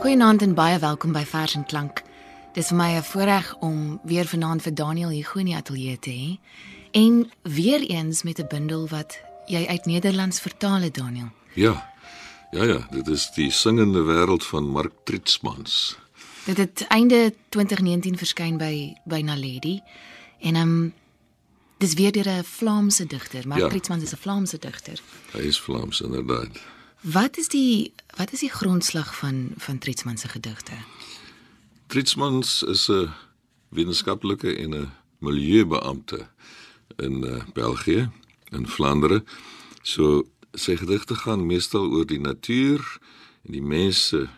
Goeienaand 0.00 0.42
en 0.42 0.54
baie 0.56 0.78
welkom 0.80 1.12
by 1.12 1.26
Vers 1.28 1.54
en 1.58 1.64
Klank. 1.68 1.98
Dis 2.56 2.70
vir 2.70 2.76
my 2.76 2.96
'n 2.96 3.02
voorreg 3.02 3.56
om 3.60 4.00
weer 4.02 4.24
vanaand 4.24 4.62
vir 4.62 4.74
Daniel 4.74 5.08
hier 5.08 5.30
in 5.34 5.44
die 5.44 5.56
ateljee 5.56 5.98
te 5.98 6.10
hê. 6.10 6.38
En 6.90 7.30
weer 7.42 7.80
eens 7.80 8.22
met 8.22 8.38
'n 8.38 8.46
bundel 8.48 8.88
wat 8.88 9.20
jy 9.46 9.66
uit 9.66 9.84
Nederlands 9.84 10.40
vertaal 10.40 10.80
het, 10.80 10.94
Daniel. 10.94 11.28
Ja. 11.54 11.92
Ja 12.50 12.64
ja, 12.64 12.86
dit 12.90 13.08
is 13.08 13.30
die 13.34 13.50
singende 13.50 14.02
wêreld 14.02 14.44
van 14.44 14.68
Mark 14.68 14.92
Tritsmans. 15.04 15.98
Dit 16.44 16.56
het 16.56 16.84
einde 16.88 17.34
2019 17.48 18.16
verskyn 18.18 18.56
by 18.56 18.94
by 19.04 19.20
Naledi. 19.20 19.80
En 20.40 20.54
ehm 20.54 20.68
um, 20.68 20.94
dis 21.78 21.94
weer 21.94 22.12
deur 22.12 22.28
'n 22.28 22.44
Vlaamse 22.44 23.06
digter. 23.06 23.48
Mark 23.48 23.60
Ja. 23.60 23.68
Tritsmans 23.68 24.02
is 24.02 24.12
'n 24.12 24.16
Vlaamse 24.20 24.58
digter. 24.58 25.00
Hy 25.32 25.40
is 25.40 25.60
Vlaams 25.60 26.00
inderdaad. 26.00 26.58
Wat 27.00 27.36
is 27.36 27.48
die 27.48 27.92
wat 28.16 28.32
is 28.32 28.40
die 28.40 28.50
grondslag 28.50 29.16
van 29.16 29.48
van 29.56 29.78
Tritsmans 29.78 30.20
se 30.20 30.28
gedigte? 30.28 30.72
Tritsmans 31.86 32.62
is 32.62 32.88
'n 32.88 33.08
wetenskaplike 33.68 34.56
en 34.56 34.74
'n 34.74 34.90
milieubeampte 35.18 36.28
in 36.96 37.24
uh, 37.24 37.42
België, 37.52 38.10
in 38.50 38.68
Vlaandere. 38.68 39.24
So 39.82 40.28
sy 40.52 40.76
gedigte 40.76 41.14
gaan 41.14 41.46
meestal 41.46 41.90
oor 41.90 42.06
die 42.06 42.20
natuur 42.20 42.98
en 43.42 43.52
die 43.52 43.62
mens 43.62 44.06
se 44.06 44.28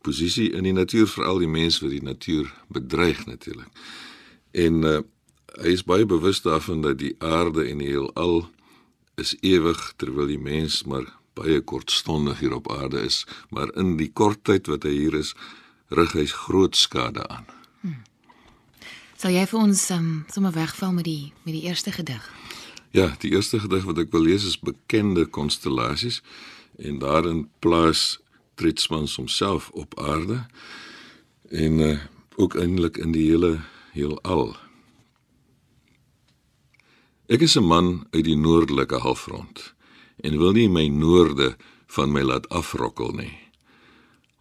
posisie 0.00 0.52
in 0.52 0.62
die 0.62 0.72
natuur, 0.72 1.06
veral 1.06 1.38
die 1.38 1.48
mens 1.48 1.80
wat 1.80 1.90
die 1.90 2.02
natuur 2.02 2.54
bedreig 2.68 3.26
natuurlik. 3.26 3.68
En 4.50 4.82
uh, 4.82 5.00
hy 5.60 5.68
is 5.68 5.84
baie 5.84 6.06
bewus 6.06 6.42
daarvan 6.42 6.80
dat 6.80 6.98
die 6.98 7.14
aarde 7.18 7.68
en 7.68 7.78
die 7.78 7.88
heelal 7.88 8.50
is 9.14 9.36
ewig 9.40 9.92
terwyl 9.96 10.26
die 10.26 10.38
mens 10.38 10.82
maar 10.82 11.20
baie 11.34 11.60
kortstondig 11.60 12.40
hier 12.40 12.54
op 12.54 12.70
aarde 12.72 13.00
is, 13.00 13.26
maar 13.50 13.72
in 13.76 13.96
die 13.96 14.10
kort 14.12 14.44
tyd 14.44 14.66
wat 14.66 14.82
hy 14.82 14.92
hier 14.92 15.14
is, 15.14 15.34
rig 15.88 16.12
hy 16.12 16.26
groot 16.26 16.76
skade 16.76 17.24
aan. 17.28 17.46
Sal 19.22 19.30
jy 19.30 19.44
vir 19.46 19.60
ons 19.60 19.80
um, 19.94 20.06
sommer 20.34 20.50
wegval 20.50 20.90
met 20.96 21.06
die 21.06 21.32
met 21.44 21.54
die 21.54 21.62
eerste 21.70 21.92
gedig? 21.94 22.24
Ja, 22.90 23.12
die 23.22 23.30
eerste 23.30 23.60
gedig 23.62 23.84
wat 23.86 24.00
ek 24.02 24.10
wil 24.10 24.24
lees 24.26 24.42
is 24.44 24.58
bekende 24.58 25.28
konstellasies 25.30 26.18
en 26.82 26.98
daarin 26.98 27.44
plaas 27.62 28.18
Tritsmans 28.58 29.14
homself 29.16 29.70
op 29.78 29.94
aarde 30.00 30.42
en 31.54 31.78
uh, 31.78 32.00
ook 32.34 32.56
eintlik 32.58 32.98
in 32.98 33.14
die 33.14 33.28
hele 33.30 33.60
heelal. 33.94 34.56
Ek 37.30 37.46
is 37.46 37.54
'n 37.56 37.64
man 37.64 38.06
uit 38.10 38.24
die 38.24 38.36
noordelike 38.36 38.98
halfrond 39.06 39.70
en 40.22 40.38
wil 40.38 40.52
nie 40.56 40.68
my 40.68 40.86
noorde 40.88 41.56
van 41.92 42.12
my 42.12 42.22
laat 42.22 42.48
afrokkel 42.48 43.12
nie. 43.18 43.34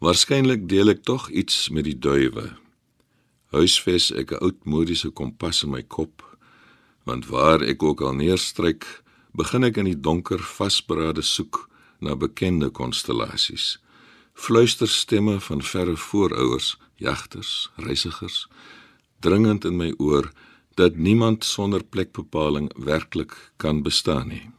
Waarskynlik 0.01 0.69
deel 0.69 0.93
ek 0.95 1.03
tog 1.05 1.29
iets 1.29 1.69
met 1.69 1.85
die 1.85 1.97
duwe. 1.97 2.55
Huisves 3.51 4.11
ek 4.11 4.31
'n 4.31 4.41
oudmodiese 4.41 5.09
kompas 5.09 5.63
in 5.63 5.71
my 5.71 5.83
kop 5.83 6.31
want 7.03 7.27
waar 7.27 7.61
ek 7.61 7.83
ook 7.83 8.01
al 8.01 8.13
neerstryk, 8.13 8.85
begin 9.33 9.63
ek 9.63 9.79
in 9.81 9.89
die 9.89 9.99
donker 9.99 10.39
vasberade 10.39 11.23
soek 11.25 11.65
na 11.99 12.15
bekende 12.15 12.69
konstellasies. 12.69 13.79
Fluisterstemme 14.33 15.39
van 15.39 15.61
verre 15.61 15.97
voorouers, 15.97 16.77
jagters, 16.95 17.69
reisigers, 17.75 18.47
dringend 19.19 19.65
in 19.65 19.77
my 19.77 19.91
oor 19.97 20.31
dat 20.79 20.95
niemand 20.95 21.45
sonder 21.45 21.83
plekbepaling 21.83 22.71
werklik 22.77 23.35
kan 23.57 23.83
bestaan 23.83 24.27
nie. 24.27 24.49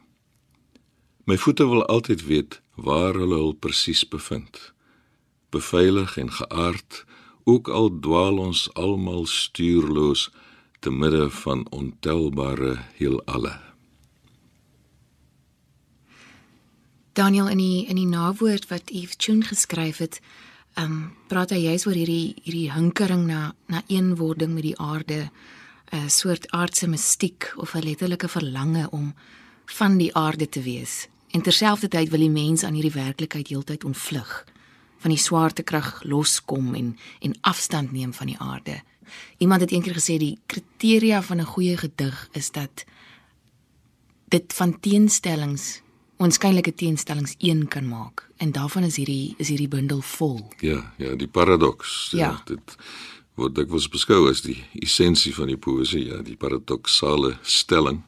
My 1.23 1.37
voete 1.37 1.65
wil 1.67 1.85
altyd 1.85 2.25
weet 2.27 2.61
waar 2.75 3.15
hulle 3.15 3.37
hul 3.39 3.53
presies 3.55 4.07
bevind. 4.07 4.73
Beveilig 5.55 6.17
en 6.17 6.31
geaard, 6.31 7.05
ook 7.43 7.67
al 7.67 7.99
dwaal 7.99 8.37
ons 8.37 8.67
almal 8.73 9.25
stuurloos 9.25 10.29
te 10.79 10.91
midde 10.91 11.29
van 11.29 11.63
ontelbare 11.69 12.77
heelalle. 12.97 13.53
Daniel 17.13 17.47
in 17.47 17.61
die 17.61 17.85
in 17.87 17.95
die 17.95 18.09
nawoord 18.09 18.67
wat 18.67 18.89
Eve 18.91 19.15
Tune 19.15 19.45
geskryf 19.47 19.97
het, 20.03 20.19
ehm 20.73 20.91
um, 20.91 20.99
praat 21.27 21.53
hy 21.55 21.61
juis 21.69 21.85
oor 21.87 21.95
hierdie 21.95 22.35
hierdie 22.43 22.71
hinkering 22.73 23.27
na 23.29 23.53
na 23.71 23.83
eenwording 23.87 24.53
met 24.53 24.67
die 24.67 24.79
aarde, 24.79 25.29
'n 25.93 26.09
soort 26.09 26.51
aardse 26.51 26.87
mistiek 26.87 27.53
of 27.55 27.75
'n 27.75 27.83
letterlike 27.83 28.27
verlange 28.27 28.89
om 28.89 29.13
van 29.65 29.97
die 29.97 30.15
aarde 30.15 30.49
te 30.49 30.61
wees. 30.61 31.07
En 31.33 31.41
terselfdertyd 31.41 32.09
wil 32.13 32.19
die 32.19 32.29
mens 32.29 32.63
aan 32.63 32.75
hierdie 32.77 32.93
werklikheid 32.93 33.47
heeltyd 33.49 33.83
ontvlug, 33.83 34.33
van 35.01 35.09
die 35.09 35.19
swaartekrag 35.19 36.03
loskom 36.05 36.75
en 36.77 36.93
en 37.25 37.33
afstand 37.41 37.91
neem 37.91 38.13
van 38.13 38.29
die 38.29 38.37
aarde. 38.39 38.81
Iemand 39.37 39.61
het 39.61 39.71
eendag 39.71 39.97
gesê 39.97 40.17
die 40.21 40.37
kriteria 40.45 41.21
van 41.21 41.41
'n 41.41 41.51
goeie 41.55 41.77
gedig 41.77 42.27
is 42.31 42.51
dat 42.51 42.85
dit 44.29 44.53
van 44.53 44.79
teenstellings 44.79 45.81
onskynlike 46.17 46.73
teenstellings 46.73 47.35
een 47.37 47.67
kan 47.67 47.87
maak 47.87 48.29
en 48.37 48.51
daarvan 48.51 48.83
is 48.83 48.95
hierdie 48.95 49.33
is 49.37 49.47
hierdie 49.47 49.67
bundel 49.67 50.01
vol. 50.01 50.47
Ja, 50.59 50.93
ja, 50.97 51.15
die 51.15 51.27
paradoks. 51.27 52.09
Ja. 52.11 52.41
Dit 52.45 52.77
word 53.35 53.55
dikwels 53.55 53.89
beskou 53.89 54.29
as 54.29 54.41
die 54.41 54.63
essensie 54.73 55.33
van 55.35 55.47
die 55.47 55.57
poësie, 55.57 56.05
ja, 56.05 56.21
die 56.21 56.37
paradoksale 56.37 57.37
stelling, 57.41 58.03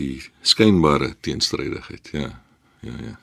die 0.00 0.22
skynbare 0.42 1.14
teenstrydigheid, 1.20 2.10
ja. 2.12 2.30
Ja, 2.82 2.94
ja. 3.02 3.16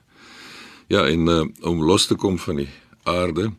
Ja, 0.89 1.05
en 1.05 1.27
uh, 1.29 1.45
om 1.61 1.83
los 1.83 2.07
te 2.07 2.15
kom 2.15 2.39
van 2.41 2.63
die 2.63 2.69
aarde, 3.03 3.51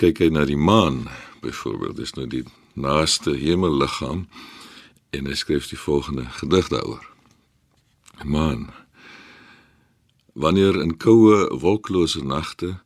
kyk 0.00 0.18
hy 0.24 0.30
na 0.34 0.42
die 0.48 0.58
maan 0.58 1.04
byvoorbeeld, 1.42 1.96
dis 2.00 2.14
nou 2.18 2.26
die 2.26 2.44
naaste 2.74 3.36
hemelliggaam 3.38 4.26
en 5.12 5.28
hy 5.28 5.36
skryf 5.38 5.68
die 5.70 5.78
volgende 5.78 6.26
gedig 6.40 6.70
daaroor. 6.72 7.04
Maan 8.24 8.70
Wanneer 10.32 10.78
in 10.80 10.96
koue, 10.96 11.44
wolklose 11.60 12.22
nagte 12.24 12.78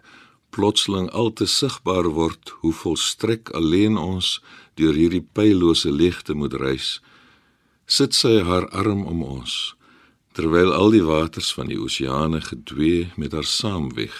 plotseling 0.50 1.06
al 1.14 1.30
te 1.36 1.46
sigbaar 1.46 2.08
word 2.16 2.50
hoe 2.62 2.72
volstrek 2.74 3.52
alleen 3.54 3.98
ons 4.00 4.40
deur 4.80 4.96
hierdie 4.96 5.22
pyllose 5.36 5.92
leegte 5.92 6.34
moet 6.34 6.56
reis, 6.58 6.96
sit 7.86 8.14
sy 8.18 8.40
haar 8.42 8.66
arm 8.74 9.04
om 9.06 9.22
ons 9.22 9.76
terwyl 10.34 10.72
al 10.74 10.90
die 10.92 11.04
waters 11.06 11.52
van 11.54 11.70
die 11.70 11.78
oseane 11.80 12.42
gedwee 12.44 13.06
met 13.16 13.32
haar 13.32 13.46
saamweg, 13.46 14.16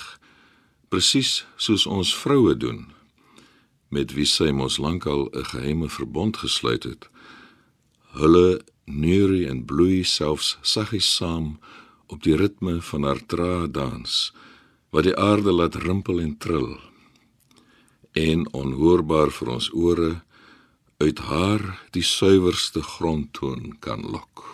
presies 0.89 1.43
soos 1.61 1.85
ons 1.85 2.15
vroue 2.15 2.55
doen 2.57 2.87
met 3.93 4.15
wie 4.17 4.27
sy 4.27 4.49
mos 4.55 4.79
lankal 4.79 5.29
'n 5.35 5.45
geheime 5.53 5.89
verbond 5.89 6.37
gesluit 6.37 6.85
het. 6.85 7.09
Hulle 8.15 8.63
neurie 8.87 9.49
en 9.51 9.65
bloei 9.65 10.05
selfs 10.05 10.59
saggies 10.63 11.17
saam 11.17 11.59
op 12.07 12.23
die 12.23 12.37
ritme 12.37 12.81
van 12.81 13.03
haar 13.03 13.21
traadans 13.27 14.33
wat 14.91 15.05
die 15.05 15.17
aarde 15.17 15.53
laat 15.53 15.75
rimpel 15.75 16.21
en 16.21 16.39
trill 16.39 16.79
en 18.13 18.47
onhoorbaar 18.53 19.31
vir 19.31 19.49
ons 19.49 19.71
ore 19.75 20.23
uit 20.97 21.19
haar 21.19 21.63
die 21.91 22.03
suiwerste 22.03 22.83
grondtoon 22.83 23.77
kan 23.79 24.01
lok. 24.11 24.45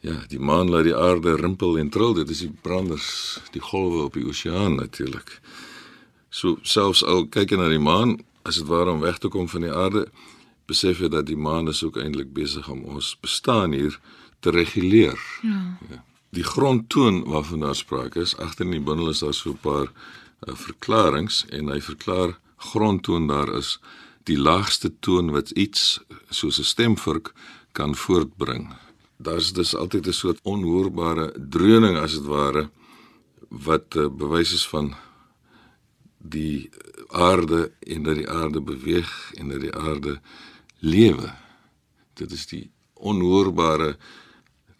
Ja, 0.00 0.16
die 0.32 0.40
maan 0.40 0.70
laat 0.70 0.86
die 0.88 0.96
aarde 0.96 1.36
rimpel 1.36 1.76
en 1.78 1.90
trill, 1.92 2.14
dit 2.14 2.30
is 2.32 2.40
die 2.46 2.52
branders, 2.62 3.38
die 3.52 3.60
golwe 3.60 4.06
op 4.06 4.16
die 4.16 4.24
oseaan 4.24 4.78
natuurlik. 4.80 5.40
So 6.30 6.56
selfs 6.62 7.02
al 7.04 7.26
kyk 7.28 7.52
jy 7.52 7.58
na 7.60 7.68
die 7.68 7.82
maan, 7.82 8.16
as 8.48 8.56
dit 8.56 8.68
ware 8.70 8.94
om 8.94 9.04
weg 9.04 9.18
te 9.20 9.28
kom 9.28 9.48
van 9.50 9.66
die 9.66 9.74
aarde, 9.74 10.06
besef 10.70 11.02
jy 11.02 11.10
dat 11.12 11.28
die 11.28 11.36
maan 11.36 11.68
is 11.68 11.82
ook 11.84 11.98
eintlik 12.00 12.32
besig 12.32 12.68
om 12.72 12.86
ons 12.88 13.12
bestaan 13.20 13.76
hier 13.76 13.98
te 14.40 14.54
reguleer. 14.54 15.20
Ja. 15.44 15.60
Ja. 15.90 16.00
Die 16.32 16.46
grondtoon 16.46 17.24
waarvan 17.28 17.66
daar 17.66 17.76
sprake 17.76 18.22
is, 18.22 18.36
agter 18.38 18.64
in 18.64 18.78
die 18.78 18.84
bundel 18.86 19.10
is 19.10 19.20
daar 19.20 19.34
so 19.34 19.50
'n 19.50 19.60
paar 19.60 19.90
uh, 19.90 20.54
verklaringe 20.54 21.44
en 21.50 21.68
hy 21.68 21.80
verklaar 21.80 22.38
grondtoon 22.56 23.26
daar 23.26 23.52
is 23.58 23.80
die 24.24 24.38
laagste 24.38 24.92
toon 25.00 25.30
wat 25.30 25.50
iets 25.50 26.00
soos 26.28 26.58
'n 26.58 26.64
stemvurk 26.64 27.32
kan 27.72 27.94
voortbring. 27.96 28.74
Daar's 29.16 29.52
dus 29.52 29.74
altyd 29.74 30.06
'n 30.06 30.12
soort 30.12 30.38
onhoorbare 30.42 31.34
dreuning 31.48 31.96
as 31.98 32.12
dit 32.12 32.24
ware 32.24 32.70
wat 33.48 33.94
uh, 33.94 34.08
bewys 34.08 34.52
is 34.52 34.68
van 34.68 34.94
die 36.18 36.70
aarde 37.08 37.72
en 37.80 38.02
dat 38.02 38.14
die 38.14 38.28
aarde 38.28 38.60
beweeg 38.60 39.32
en 39.34 39.48
dat 39.48 39.60
die 39.60 39.74
aarde 39.74 40.20
lewe. 40.78 41.34
Dit 42.14 42.32
is 42.32 42.46
die 42.46 42.70
onhoorbare 42.94 43.96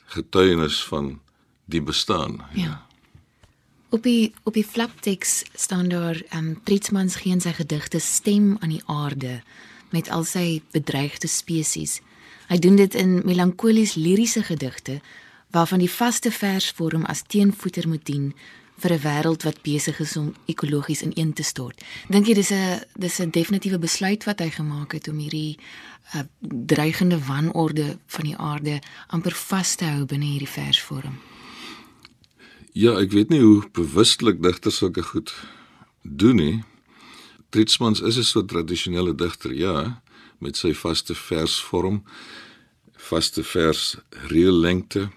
getuienis 0.05 0.85
van 0.85 1.21
die 1.65 1.83
bestaan. 1.83 2.47
Ja. 2.53 2.87
Op 3.91 4.03
die 4.03 4.33
op 4.43 4.55
die 4.55 4.65
flapteks 4.65 5.43
staan 5.55 5.89
daar 5.89 6.23
ehm 6.29 6.47
um, 6.47 6.61
Tritsmans 6.63 7.17
gee 7.17 7.33
in 7.33 7.41
sy 7.41 7.51
gedigte 7.53 7.99
stem 7.99 8.57
aan 8.61 8.69
die 8.69 8.83
aarde 8.87 9.43
met 9.91 10.11
al 10.11 10.25
sy 10.25 10.63
bedreigde 10.71 11.27
spesies. 11.27 12.01
Hy 12.47 12.59
doen 12.59 12.77
dit 12.77 12.95
in 12.95 13.23
melankolies 13.25 13.95
liriese 13.95 14.43
gedigte 14.43 15.01
waarvan 15.51 15.83
die 15.83 15.91
vaste 15.91 16.31
versvorm 16.31 17.05
as 17.05 17.25
teenvoeter 17.27 17.89
moet 17.89 18.05
dien 18.07 18.35
vir 18.79 18.93
'n 18.93 19.03
wêreld 19.03 19.43
wat 19.43 19.63
besig 19.63 20.01
is 20.01 20.17
om 20.17 20.35
ekologies 20.47 21.03
ineen 21.03 21.33
te 21.33 21.43
stort. 21.43 21.83
Dink 22.09 22.27
jy 22.27 22.35
dis 22.35 22.51
'n 22.51 22.81
dis 22.95 23.19
'n 23.21 23.31
definitiewe 23.31 23.79
besluit 23.79 24.25
wat 24.25 24.39
hy 24.39 24.51
gemaak 24.51 24.93
het 24.93 25.09
om 25.09 25.19
hierdie 25.19 25.59
uh, 26.15 26.23
dreigende 26.67 27.19
wanorde 27.19 27.99
van 28.07 28.25
die 28.25 28.37
aarde 28.37 28.79
amper 29.07 29.35
vas 29.35 29.75
te 29.75 29.85
hou 29.85 30.05
binne 30.05 30.27
hierdie 30.27 30.55
versvorm? 30.61 31.30
Ja, 32.73 32.93
ek 33.01 33.11
weet 33.11 33.33
nie 33.35 33.41
hoe 33.43 33.65
bewustelik 33.75 34.39
digters 34.43 34.77
sulke 34.79 35.03
goed 35.03 35.33
doen 36.03 36.37
nie. 36.39 36.63
Tritsmans 37.51 38.01
is 38.01 38.17
'n 38.17 38.23
so 38.23 38.45
tradisionele 38.45 39.15
digter, 39.15 39.53
ja, 39.53 40.03
met 40.39 40.57
sy 40.57 40.73
vaste 40.75 41.15
versvorm, 41.15 42.05
vaste 42.97 43.43
vers 43.43 43.97
reëllengte 44.31 45.11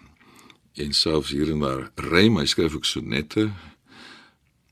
en 0.73 0.93
selfs 0.93 1.29
hier 1.29 1.51
en 1.51 1.59
daar 1.59 1.91
rym, 1.95 2.37
hy 2.37 2.45
skryf 2.45 2.73
ook 2.75 2.85
sonette. 2.85 3.51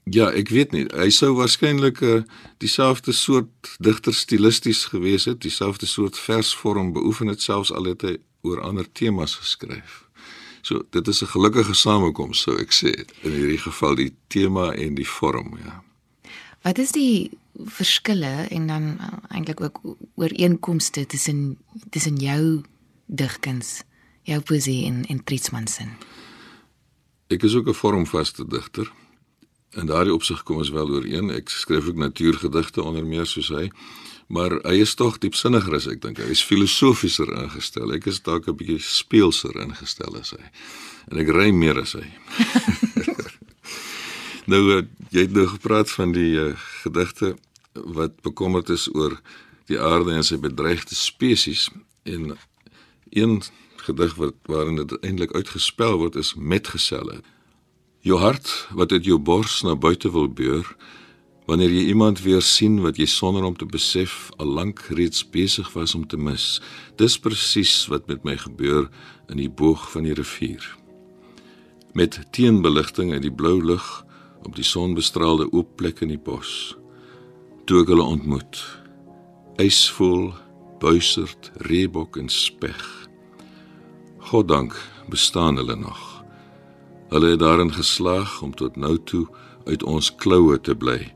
Ja, 0.03 0.31
ek 0.31 0.49
weet 0.49 0.71
nie, 0.71 0.87
hy 0.97 1.09
sou 1.09 1.35
waarskynlik 1.37 2.01
uh, 2.01 2.23
dieselfde 2.57 3.11
soort 3.11 3.75
digter 3.77 4.13
stilisties 4.13 4.85
gewees 4.85 5.25
het, 5.25 5.41
dieselfde 5.41 5.85
soort 5.85 6.17
versvorm 6.17 6.93
beoefen 6.93 7.27
het 7.27 7.41
selfs 7.41 7.71
al 7.71 7.83
het 7.83 8.01
hy 8.01 8.17
oor 8.41 8.61
ander 8.61 8.91
temas 8.91 9.35
geskryf. 9.35 10.00
So 10.61 10.85
dit 10.89 11.07
is 11.07 11.21
'n 11.21 11.27
gelukkige 11.27 11.73
samekoms 11.73 12.41
sou 12.41 12.57
ek 12.57 12.71
sê 12.71 12.91
in 13.21 13.31
hierdie 13.31 13.61
geval 13.61 13.95
die 13.95 14.13
tema 14.27 14.73
en 14.73 14.95
die 14.95 15.07
vorm 15.07 15.57
ja. 15.57 15.83
Wat 16.61 16.77
is 16.77 16.91
die 16.91 17.31
verskille 17.65 18.47
en 18.49 18.67
dan 18.67 18.83
uh, 18.83 19.07
eintlik 19.27 19.61
ook 19.61 19.81
ooreenkomste 20.15 21.05
tussen 21.05 21.57
tussen 21.89 22.15
jou 22.15 22.61
digkuns, 23.05 23.81
jou 24.23 24.41
poesie 24.41 24.85
en 24.85 25.05
en 25.05 25.23
Tritsman 25.23 25.67
se? 25.67 25.83
Ek 27.27 27.43
is 27.43 27.55
ook 27.55 27.67
'n 27.67 27.73
vormvaste 27.73 28.47
digter. 28.47 28.91
En 29.71 29.85
daardie 29.85 30.13
opsig 30.13 30.43
kom 30.43 30.57
ons 30.57 30.69
wel 30.69 30.89
ooreen. 30.89 31.29
Ek 31.29 31.49
skryf 31.49 31.87
ook 31.87 31.95
natuurgedigte 31.95 32.83
onder 32.83 33.05
meer 33.05 33.25
soos 33.25 33.47
hy 33.47 33.71
maar 34.31 34.53
hy 34.63 34.79
is 34.79 34.93
tog 34.95 35.17
diepsinniger 35.19 35.75
as 35.75 35.89
ek 35.91 35.99
dink. 36.03 36.21
Hy 36.23 36.31
is 36.31 36.43
filosofieser 36.47 37.29
ingestel. 37.35 37.91
Ek 37.91 38.07
is 38.07 38.21
dalk 38.23 38.47
'n 38.47 38.55
bietjie 38.55 38.79
speelser 38.79 39.57
ingestel 39.59 40.15
as 40.15 40.31
hy. 40.31 40.43
En 41.11 41.19
ek 41.19 41.31
ry 41.35 41.51
meer 41.51 41.81
as 41.81 41.93
hy. 41.99 42.07
nou 44.51 44.61
eh, 44.77 44.85
jy 45.11 45.27
het 45.27 45.35
nou 45.35 45.47
gepraat 45.51 45.91
van 45.91 46.15
die 46.15 46.39
uh, 46.39 46.55
gedigte 46.83 47.35
wat 47.73 48.21
bekommerd 48.23 48.69
is 48.69 48.87
oor 48.95 49.19
die 49.67 49.79
aarde 49.79 50.15
en 50.15 50.23
sy 50.23 50.39
bedreigde 50.39 50.95
spesies 50.95 51.67
en 52.03 52.37
een 53.11 53.41
gedig 53.83 54.15
wat 54.15 54.35
waarin 54.47 54.79
dit 54.79 54.95
eintlik 55.03 55.35
uitgespel 55.35 55.97
word 55.97 56.15
is 56.15 56.35
metgeselle. 56.35 57.19
Jou 57.99 58.19
hart 58.19 58.47
wat 58.71 58.91
uit 58.91 59.05
jou 59.05 59.19
bors 59.19 59.61
na 59.63 59.75
buite 59.75 60.11
wil 60.11 60.27
beur 60.27 60.65
Wanneer 61.49 61.71
jy 61.73 61.87
iemand 61.89 62.21
weer 62.21 62.41
sien 62.45 62.81
wat 62.85 62.99
jy 63.01 63.07
sonder 63.09 63.43
om 63.43 63.55
te 63.57 63.65
besef 63.65 64.29
al 64.37 64.51
lank 64.59 64.83
reeds 64.93 65.23
besig 65.25 65.71
was 65.73 65.95
om 65.97 66.05
te 66.07 66.17
mis, 66.17 66.61
dis 67.01 67.17
presies 67.19 67.87
wat 67.89 68.05
met 68.07 68.23
my 68.23 68.35
gebeur 68.37 68.89
in 69.31 69.41
die 69.41 69.49
boog 69.49 69.87
van 69.91 70.05
die 70.05 70.13
rivier. 70.13 70.61
Met 71.97 72.19
teenbeligting 72.31 73.11
uit 73.13 73.25
die 73.25 73.33
blou 73.33 73.57
lug 73.63 73.87
op 74.45 74.53
die 74.55 74.65
sonbestraalde 74.65 75.49
oop 75.51 75.75
plek 75.81 76.03
in 76.05 76.13
die 76.13 76.21
bos, 76.21 76.75
toe 77.65 77.81
ek 77.81 77.89
hulle 77.89 78.05
ontmoet. 78.05 78.61
Ysvol, 79.61 80.31
buiserd, 80.81 81.51
reebok 81.67 82.21
en 82.21 82.29
speg. 82.29 82.81
Goddank 84.29 84.77
bestaan 85.09 85.57
hulle 85.57 85.75
nog. 85.75 86.21
Hulle 87.11 87.33
het 87.33 87.41
daarin 87.41 87.73
geslaag 87.73 88.41
om 88.45 88.53
tot 88.55 88.77
nou 88.77 88.95
toe 89.09 89.25
uit 89.65 89.83
ons 89.83 90.13
kloue 90.21 90.61
te 90.61 90.77
bly 90.77 91.11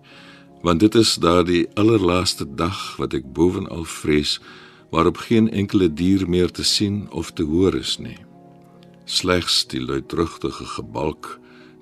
want 0.66 0.80
dit 0.80 0.96
is 0.96 1.16
daardie 1.22 1.68
allerlaaste 1.78 2.46
dag 2.58 2.78
wat 2.98 3.14
ek 3.14 3.26
bovenal 3.38 3.84
vrees 3.86 4.40
waarop 4.90 5.20
geen 5.28 5.52
enkele 5.54 5.92
dier 5.94 6.26
meer 6.30 6.50
te 6.50 6.66
sien 6.66 7.06
of 7.12 7.30
te 7.38 7.46
hoor 7.46 7.78
is 7.78 7.98
nie. 8.02 8.18
Slegs 9.06 9.66
die 9.70 9.82
luidrugtige 9.82 10.66
gebalk 10.74 11.36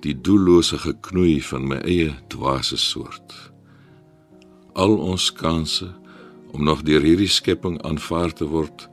die 0.04 0.12
doellose 0.20 0.78
geknoei 0.84 1.40
van 1.48 1.64
my 1.70 1.80
eie 1.88 2.12
dwaase 2.28 2.76
soort. 2.76 3.32
Al 4.76 4.98
ons 5.00 5.32
kanse 5.32 5.88
om 6.52 6.68
nog 6.68 6.84
deur 6.84 7.00
hierdie 7.08 7.32
skepping 7.32 7.80
aanvaar 7.88 8.36
te 8.36 8.44
word 8.52 8.88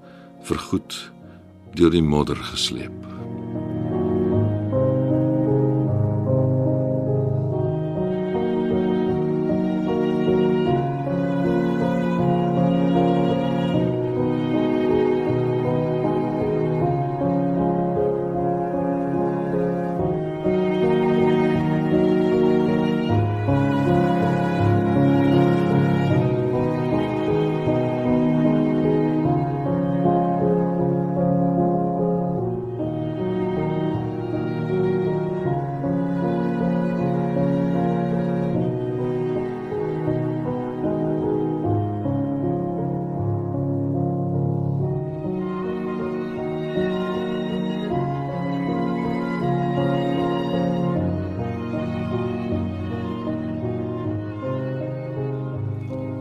vergoed 0.47 0.95
deur 1.75 1.91
die 1.91 2.05
modder 2.05 2.39
gesleep 2.53 3.10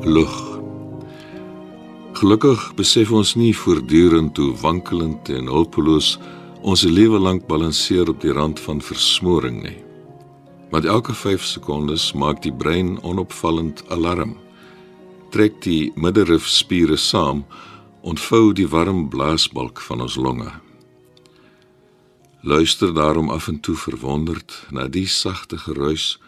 lug. 0.05 0.61
Gelukkig 2.13 2.75
besef 2.75 3.11
ons 3.13 3.35
nie 3.35 3.53
voortdurend 3.57 4.37
hoe 4.37 4.53
wankelend 4.61 5.29
en 5.29 5.49
hulpeloos 5.49 6.19
ons 6.61 6.85
lewe 6.85 7.19
lank 7.19 7.47
balanseer 7.49 8.09
op 8.09 8.21
die 8.21 8.33
rand 8.33 8.61
van 8.61 8.81
versmoring 8.81 9.63
nie. 9.63 9.77
Want 10.71 10.85
elke 10.85 11.13
5 11.15 11.45
sekondes 11.45 12.13
maak 12.13 12.43
die 12.43 12.53
brein 12.53 12.97
onopvallend 13.03 13.83
alarm. 13.89 14.37
Trek 15.31 15.61
die 15.63 15.93
middelrifspiere 15.97 16.97
saam, 16.97 17.45
ontvou 18.01 18.53
die 18.53 18.69
warm 18.69 19.09
blaasbalk 19.09 19.81
van 19.81 20.01
ons 20.01 20.17
longe. 20.17 20.53
Luister 22.41 22.95
daarom 22.95 23.29
af 23.31 23.49
en 23.49 23.61
toe 23.61 23.77
verwonderd 23.77 24.67
na 24.71 24.89
die 24.89 25.07
sagte 25.09 25.59
geruis 25.59 26.19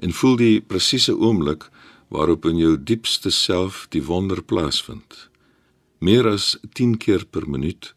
en 0.00 0.12
voel 0.12 0.36
die 0.36 0.60
presiese 0.60 1.16
oomblik 1.18 1.68
waarop 2.10 2.44
in 2.50 2.58
jou 2.58 2.74
diepste 2.76 3.30
self 3.30 3.86
die 3.94 4.02
wonder 4.04 4.42
plaasvind. 4.42 5.28
Meer 5.98 6.26
as 6.26 6.56
10 6.74 6.96
keer 6.98 7.24
per 7.24 7.46
minuut 7.46 7.92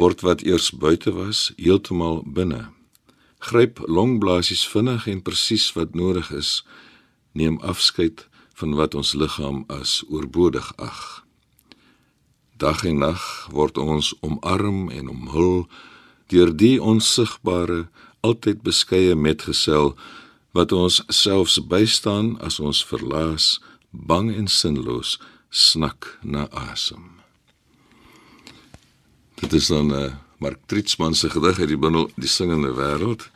word 0.00 0.24
wat 0.26 0.42
eers 0.42 0.70
buite 0.72 1.12
was, 1.14 1.52
heeltemal 1.56 2.22
binne. 2.26 2.70
Gryp 3.44 3.82
longblaasies 3.86 4.64
vinnig 4.66 5.06
en 5.06 5.20
presies 5.22 5.68
wat 5.76 5.94
nodig 5.94 6.30
is, 6.32 6.62
neem 7.32 7.60
afskeid 7.60 8.26
van 8.58 8.74
wat 8.78 8.94
ons 8.94 9.12
liggaam 9.18 9.64
as 9.68 10.00
oorbodig 10.08 10.72
ag. 10.80 11.24
Dag 12.56 12.84
en 12.88 13.02
nag 13.02 13.22
word 13.52 13.78
ons 13.78 14.14
omarm 14.22 14.88
en 14.90 15.10
omhul 15.10 15.66
deur 16.32 16.50
die 16.56 16.78
onsigbare, 16.82 17.84
altyd 18.24 18.62
beskeie 18.64 19.14
metgesel 19.14 19.92
wat 20.54 20.72
ons 20.72 21.02
selfs 21.10 21.58
bystaan 21.66 22.36
as 22.38 22.60
ons 22.62 22.84
verlaas, 22.86 23.58
bang 23.90 24.30
en 24.34 24.46
sinloos 24.50 25.18
snak 25.50 26.14
na 26.22 26.46
asem. 26.70 27.10
Dit 29.42 29.52
is 29.52 29.66
dan 29.66 29.86
'n 29.86 29.92
uh, 29.92 30.04
eh, 30.04 30.12
Mark 30.38 30.58
Tritsman 30.66 31.14
se 31.14 31.30
gedig 31.30 31.58
uit 31.58 31.68
die 31.68 31.78
bundel 31.78 32.10
Die 32.16 32.28
singende 32.28 32.74
wêreld. 32.74 33.30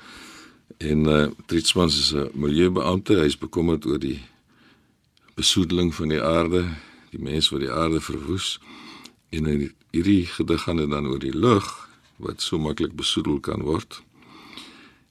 En 0.79 0.99
uh, 1.07 1.27
Tritsman 1.47 1.89
is 1.89 2.13
'n 2.15 2.31
milieubeampte, 2.35 3.15
hy 3.15 3.25
is 3.25 3.39
bekommerd 3.39 3.87
oor 3.87 3.99
die 3.99 4.23
besoedeling 5.35 5.95
van 5.95 6.09
die 6.09 6.23
aarde, 6.23 6.65
die 7.11 7.23
mense 7.23 7.51
wat 7.51 7.61
die 7.61 7.73
aarde 7.73 8.01
verwoes. 8.01 8.61
En 9.29 9.47
in 9.47 9.75
hierdie 9.91 10.27
gedig 10.27 10.63
gaan 10.63 10.77
dit 10.77 10.91
dan 10.91 11.07
oor 11.07 11.19
die 11.19 11.37
lug 11.37 11.89
wat 12.17 12.43
so 12.43 12.59
maklik 12.59 12.95
besoedel 12.95 13.41
kan 13.41 13.63
word. 13.63 14.03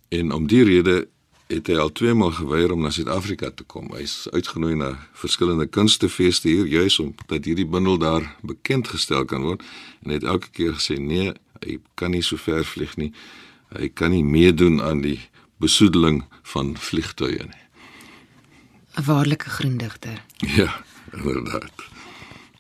En 0.08 0.32
om 0.32 0.48
die 0.48 0.64
rede 0.64 1.08
het 1.48 1.70
hy 1.72 1.77
al 1.80 1.92
twee 1.96 2.13
maal 2.13 2.34
geweier 2.36 2.74
om 2.75 2.82
na 2.84 2.92
Suid-Afrika 2.92 3.50
te 3.56 3.63
kom. 3.63 3.88
Hy's 3.96 4.27
uitgenooi 4.34 4.75
na 4.75 4.92
verskillende 5.16 5.68
kunstefeeste 5.72 6.50
hier 6.51 6.68
juis 6.68 7.00
om 7.00 7.13
dat 7.27 7.48
hierdie 7.48 7.68
bundel 7.68 7.98
daar 8.01 8.27
bekend 8.42 8.88
gestel 8.92 9.25
kan 9.25 9.46
word 9.48 9.63
en 10.04 10.12
hy 10.12 10.20
het 10.20 10.27
elke 10.27 10.51
keer 10.51 10.75
gesê 10.75 11.00
nee, 11.00 11.32
hy 11.63 11.80
kan 11.96 12.12
nie 12.12 12.24
so 12.25 12.38
ver 12.38 12.68
vlieg 12.68 12.98
nie. 13.00 13.13
Hy 13.75 13.89
kan 13.89 14.12
nie 14.12 14.24
meedoen 14.24 14.82
aan 14.84 15.01
die 15.04 15.20
besoedeling 15.63 16.24
van 16.44 16.75
vliegtuie 16.77 17.44
nie. 17.44 17.63
'n 18.98 19.04
Waarlike 19.06 19.50
groendigter. 19.50 20.24
Ja, 20.38 20.84
inderdaad. 21.13 21.72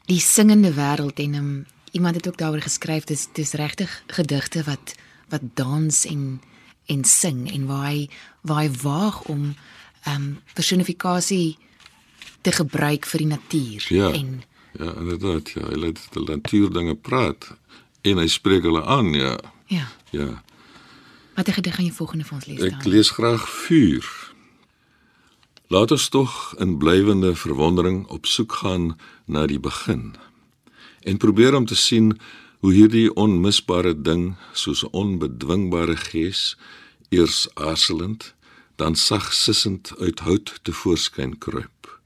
Die 0.05 0.19
singende 0.19 0.73
wêreld 0.73 1.19
en 1.19 1.33
um, 1.33 1.65
iemand 1.91 2.15
het 2.15 2.27
ook 2.27 2.37
daaroor 2.37 2.61
geskryf 2.61 3.03
dis 3.03 3.27
dis 3.33 3.51
regtig 3.51 4.03
gedigte 4.07 4.63
wat 4.63 4.95
wat 5.29 5.41
dans 5.53 6.05
en 6.05 6.41
en 6.87 7.03
sing 7.03 7.45
en 7.51 7.65
waar 7.67 7.85
hy 7.91 8.07
waar 8.41 8.61
hy 8.63 8.71
waag 8.83 9.21
om 9.31 9.53
ehm 10.07 10.15
um, 10.15 10.27
personifikasie 10.55 11.57
te 12.41 12.51
gebruik 12.51 13.05
vir 13.05 13.17
die 13.23 13.27
natuur 13.27 13.87
Ja. 13.89 14.11
en 14.13 14.43
Ja, 14.77 14.93
inderdaad. 14.93 15.49
Ja, 15.55 15.61
hy 15.71 15.75
laat 15.75 15.99
die 16.13 16.21
natuurdinge 16.23 16.95
praat 16.95 17.47
en 18.05 18.17
hy 18.21 18.27
spreek 18.29 18.61
hulle 18.63 18.83
aan, 18.85 19.13
ja. 19.13 19.37
ja. 19.67 19.87
Ja. 20.11 20.43
Watter 21.35 21.53
gedig 21.53 21.75
gaan 21.75 21.85
jy 21.85 21.91
volgende 21.91 22.25
vir 22.25 22.35
ons 22.37 22.45
lees 22.45 22.61
Ek 22.61 22.71
dan? 22.83 22.91
lees 22.91 23.09
graag 23.09 23.47
vuur. 23.49 24.05
Laat 25.67 25.91
ons 25.91 26.07
tog 26.09 26.53
in 26.63 26.77
blywende 26.77 27.33
verwondering 27.35 28.05
op 28.07 28.25
soek 28.25 28.51
gaan 28.61 28.95
na 29.25 29.45
die 29.47 29.59
begin 29.59 30.13
en 31.07 31.17
probeer 31.17 31.55
om 31.55 31.65
te 31.65 31.75
sien 31.75 32.19
hoe 32.59 32.73
hierdie 32.73 33.13
onmisbare 33.13 33.93
ding 34.01 34.35
soos 34.53 34.83
'n 34.83 34.91
onbedwingbare 34.91 35.97
gees 35.97 36.57
eers 37.09 37.47
aarzelend 37.53 38.33
dan 38.75 38.95
sag 38.95 39.33
sissend 39.33 39.93
uit 39.97 40.19
hout 40.19 40.59
te 40.61 40.71
voorskyn 40.71 41.37
kruip. 41.37 42.01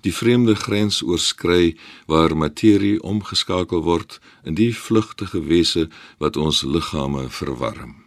Die 0.00 0.14
vreemde 0.14 0.54
grens 0.54 1.02
oorskry 1.02 1.76
waar 2.06 2.36
materie 2.36 3.02
omgeskakel 3.02 3.82
word 3.82 4.20
in 4.44 4.54
die 4.54 4.74
vlugtige 4.76 5.40
wese 5.48 5.88
wat 6.18 6.36
ons 6.36 6.62
liggame 6.62 7.30
verwarm. 7.30 8.04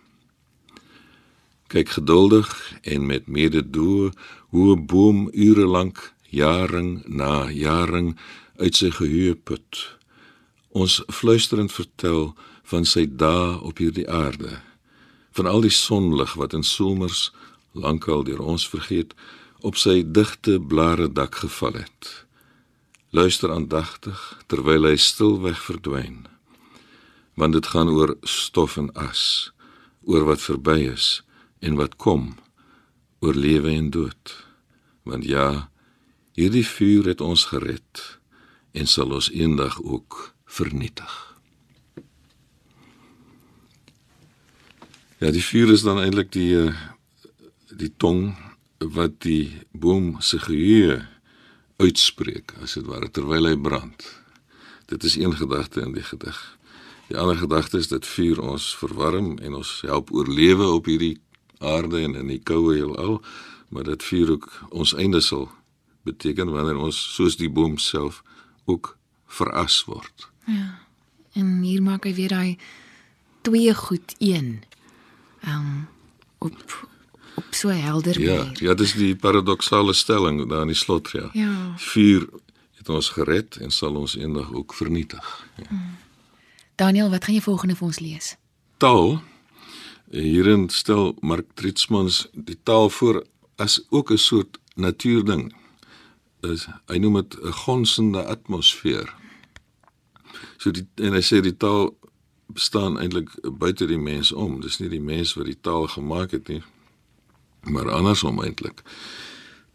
Kyk 1.67 1.89
geduldig 1.89 2.48
en 2.82 3.06
met 3.06 3.27
mededoe 3.27 4.12
hoe 4.53 4.75
'n 4.75 4.86
boom 4.86 5.29
ure 5.34 5.65
lank, 5.65 6.13
jaring 6.29 7.03
na 7.08 7.50
jaring 7.50 8.15
uit 8.56 8.75
sy 8.75 8.91
geheue 8.91 9.36
put. 9.36 9.97
Ons 10.78 11.00
fluisterend 11.10 11.72
vertel 11.74 12.36
van 12.70 12.84
sy 12.86 13.08
dae 13.10 13.56
op 13.66 13.80
hierdie 13.82 14.06
aarde, 14.06 14.60
van 15.34 15.50
al 15.50 15.64
die 15.66 15.74
sonlig 15.74 16.36
wat 16.38 16.54
in 16.54 16.66
somers 16.68 17.32
lankal 17.74 18.22
deur 18.28 18.44
ons 18.54 18.68
vergeet 18.70 19.16
op 19.66 19.80
sy 19.82 20.04
digte 20.06 20.60
blare 20.62 21.08
dak 21.10 21.40
geval 21.42 21.80
het. 21.80 22.12
Luister 23.10 23.54
aandagtig 23.56 24.22
terwyl 24.52 24.86
hy 24.92 24.94
stilweg 25.02 25.58
verdwyn. 25.66 26.28
Want 27.40 27.58
dit 27.58 27.72
gaan 27.74 27.90
oor 27.90 28.14
stof 28.22 28.78
en 28.78 28.92
as, 28.94 29.50
oor 30.06 30.30
wat 30.30 30.46
verby 30.46 30.80
is 30.92 31.24
en 31.66 31.82
wat 31.82 31.98
kom 31.98 32.36
oor 33.26 33.34
lewe 33.34 33.74
en 33.74 33.90
dood. 33.98 34.38
Want 35.10 35.26
ja, 35.26 35.70
hierdie 36.38 36.66
vuur 36.68 37.16
het 37.16 37.22
ons 37.22 37.50
gered 37.50 38.08
en 38.78 38.86
sal 38.86 39.16
ons 39.18 39.34
eendag 39.34 39.82
ook 39.82 40.37
vernietig. 40.48 41.13
Ja, 45.18 45.32
die 45.32 45.44
vuur 45.44 45.72
is 45.74 45.82
dan 45.86 46.00
eintlik 46.01 46.32
die 46.32 46.51
eh, 46.58 46.86
die 47.77 47.92
tong 47.98 48.36
wat 48.80 49.20
die 49.25 49.66
boom 49.72 50.16
se 50.22 50.39
geheue 50.39 51.01
uitspreek 51.77 52.54
as 52.62 52.77
dit 52.77 52.86
ware 52.89 53.10
terwyl 53.12 53.50
hy 53.50 53.58
brand. 53.58 54.06
Dit 54.88 55.04
is 55.04 55.18
een 55.18 55.36
gedagte 55.36 55.82
in 55.82 55.94
die 55.98 56.06
gedig. 56.06 56.38
Die 57.08 57.18
ander 57.18 57.38
gedagte 57.38 57.77
is 57.77 57.88
dat 57.88 58.06
vuur 58.06 58.42
ons 58.42 58.70
verwarm 58.77 59.38
en 59.38 59.58
ons 59.60 59.82
help 59.86 60.12
oorlewe 60.12 60.70
op 60.77 60.86
hierdie 60.86 61.18
aarde 61.60 62.01
en 62.01 62.16
in 62.16 62.32
die 62.32 62.42
koue 62.44 62.75
heelal, 62.75 63.22
maar 63.70 63.84
dat 63.84 64.04
vuur 64.04 64.32
ook 64.38 64.50
ons 64.70 64.94
einde 64.96 65.22
sal 65.22 65.50
beteken 66.08 66.51
wanneer 66.54 66.77
ons 66.77 66.98
soos 67.16 67.38
die 67.38 67.50
boom 67.50 67.77
self 67.77 68.24
ook 68.66 68.98
veras 69.25 69.84
word. 69.89 70.30
En 71.38 71.62
hier 71.62 71.82
maak 71.84 72.04
hy 72.04 72.13
weer 72.13 72.30
daai 72.30 72.58
twee 73.42 73.74
goed 73.74 74.16
een. 74.18 74.63
Ehm 75.44 75.56
um, 75.60 75.88
op 76.38 76.88
op 77.36 77.46
so 77.54 77.70
helder 77.70 78.20
Ja, 78.20 78.36
manier. 78.44 78.63
ja, 78.63 78.74
dis 78.74 78.94
die 78.94 79.16
paradoksale 79.16 79.94
stelling 79.94 80.50
daar 80.50 80.62
in 80.62 80.68
die 80.68 80.75
slot, 80.75 81.12
ja. 81.12 81.30
Ja. 81.34 81.74
Vuur 81.77 82.30
het 82.77 82.89
ons 82.89 83.10
gered 83.10 83.56
en 83.62 83.72
sal 83.72 83.96
ons 83.96 84.16
eendag 84.16 84.54
ook 84.54 84.74
vernietig. 84.74 85.46
Ja. 85.56 85.77
Daniel, 86.75 87.10
wat 87.10 87.24
gaan 87.24 87.34
jy 87.36 87.42
volgende 87.42 87.75
vir 87.75 87.88
ons 87.88 88.00
lees? 88.00 88.36
Taal 88.77 89.22
hierin 90.12 90.70
stel 90.70 91.16
Mark 91.22 91.46
Tritsmans 91.54 92.27
die 92.34 92.58
taal 92.63 92.89
voor 92.89 93.25
as 93.56 93.82
ook 93.89 94.12
'n 94.12 94.18
soort 94.18 94.58
natuurding. 94.75 95.54
Is 96.42 96.68
hy 96.88 96.98
noem 96.98 97.13
dit 97.13 97.38
'n 97.44 97.51
gonsende 97.51 98.24
atmosfeer. 98.25 99.13
So 100.68 100.74
die 100.76 100.84
en 101.00 101.16
hy 101.16 101.22
sê 101.24 101.38
die 101.40 101.56
taal 101.56 101.94
bestaan 102.52 102.98
eintlik 103.00 103.30
buite 103.56 103.86
die 103.88 104.00
mens 104.02 104.34
om. 104.36 104.58
Dis 104.60 104.82
nie 104.82 104.90
die 104.92 105.00
mens 105.00 105.32
wat 105.38 105.48
die 105.48 105.60
taal 105.64 105.86
gemaak 105.88 106.34
het 106.36 106.50
nie, 106.52 106.60
maar 107.72 107.88
andersom 107.96 108.42
eintlik. 108.44 108.82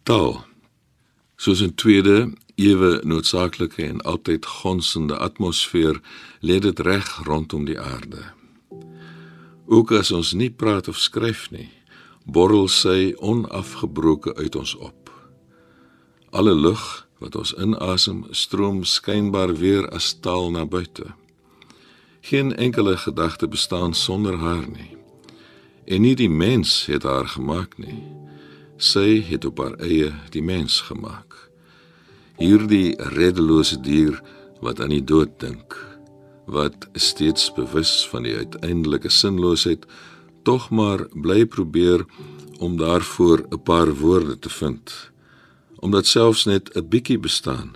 Taal 0.05 0.43
soos 1.41 1.63
'n 1.65 1.73
tweede 1.81 2.35
ewe 2.61 3.01
noodsaaklike 3.09 3.83
en 3.89 4.05
altyd 4.05 4.45
gonsende 4.47 5.17
atmosfeer 5.17 6.01
lê 6.43 6.61
dit 6.61 6.81
reg 6.81 7.25
rondom 7.25 7.65
die 7.65 7.81
aarde. 7.81 8.23
Ook 9.67 9.93
as 9.93 10.11
ons 10.11 10.33
nie 10.33 10.51
praat 10.51 10.89
of 10.89 10.99
skryf 10.99 11.51
nie, 11.51 11.71
borrel 12.25 12.69
sy 12.69 13.15
onafgebroke 13.17 14.35
uit 14.35 14.57
ons 14.57 14.75
op. 14.75 15.11
Alle 16.31 16.55
lug 16.55 17.09
wat 17.23 17.37
ons 17.39 17.55
inasem, 17.55 18.25
stroom 18.31 18.83
skynbaar 18.85 19.55
weer 19.55 19.87
as 19.95 20.11
taal 20.21 20.51
na 20.51 20.65
buite. 20.67 21.13
Geen 22.21 22.55
enkele 22.57 22.97
gedagte 22.97 23.49
bestaan 23.49 23.95
sonder 23.95 24.37
haar 24.43 24.67
nie. 24.67 24.97
En 25.87 26.03
nie 26.03 26.15
die 26.19 26.31
mens 26.31 26.87
het 26.87 27.07
haar 27.07 27.29
gemaak 27.31 27.79
nie. 27.79 28.03
Sy 28.77 29.23
het 29.27 29.47
op 29.47 29.63
haar 29.63 29.79
eie 29.79 30.11
die 30.35 30.43
mens 30.43 30.81
gemaak. 30.89 31.39
Hierdie 32.39 32.95
reddelose 33.15 33.79
dier 33.81 34.19
wat 34.63 34.81
aan 34.81 34.95
die 34.95 35.05
dood 35.05 35.39
dink, 35.43 35.77
wat 36.47 36.89
steeds 36.99 37.51
bewus 37.55 38.03
van 38.11 38.27
die 38.27 38.35
uiteindelike 38.35 39.11
sinloosheid 39.11 39.87
tog 40.43 40.71
maar 40.71 41.07
bly 41.15 41.45
probeer 41.47 42.07
om 42.59 42.77
daarvoor 42.79 43.47
'n 43.51 43.63
paar 43.63 43.95
woorde 43.95 44.39
te 44.39 44.51
vind 44.51 45.12
omdat 45.83 46.07
selfs 46.07 46.45
net 46.45 46.71
'n 46.77 46.89
bietjie 46.89 47.19
bestaan 47.19 47.75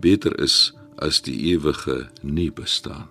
beter 0.00 0.40
is 0.40 0.72
as 0.96 1.20
die 1.22 1.38
ewige 1.52 2.08
nie 2.22 2.52
bestaan 2.52 3.08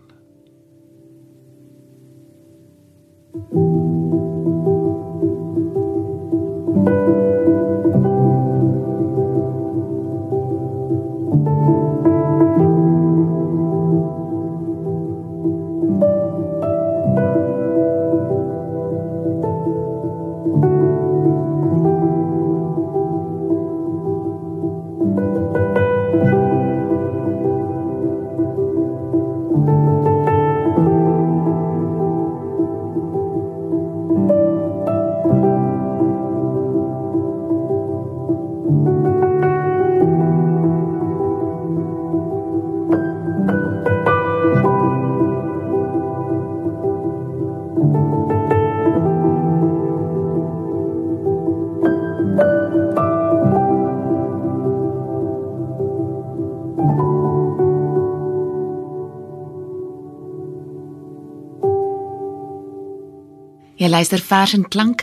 Jy 63.84 63.90
luister 63.90 64.22
vers 64.24 64.54
en 64.56 64.64
klank 64.64 65.02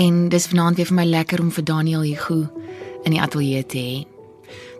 en 0.00 0.28
dis 0.32 0.46
vanaand 0.48 0.78
weer 0.80 0.88
vir 0.88 0.96
my 0.96 1.04
lekker 1.04 1.42
om 1.44 1.50
vir 1.52 1.64
Daniel 1.68 2.06
Hugo 2.06 2.46
in 3.04 3.12
die 3.12 3.20
ateljee 3.20 3.66
te 3.68 3.82
hê. 3.84 3.98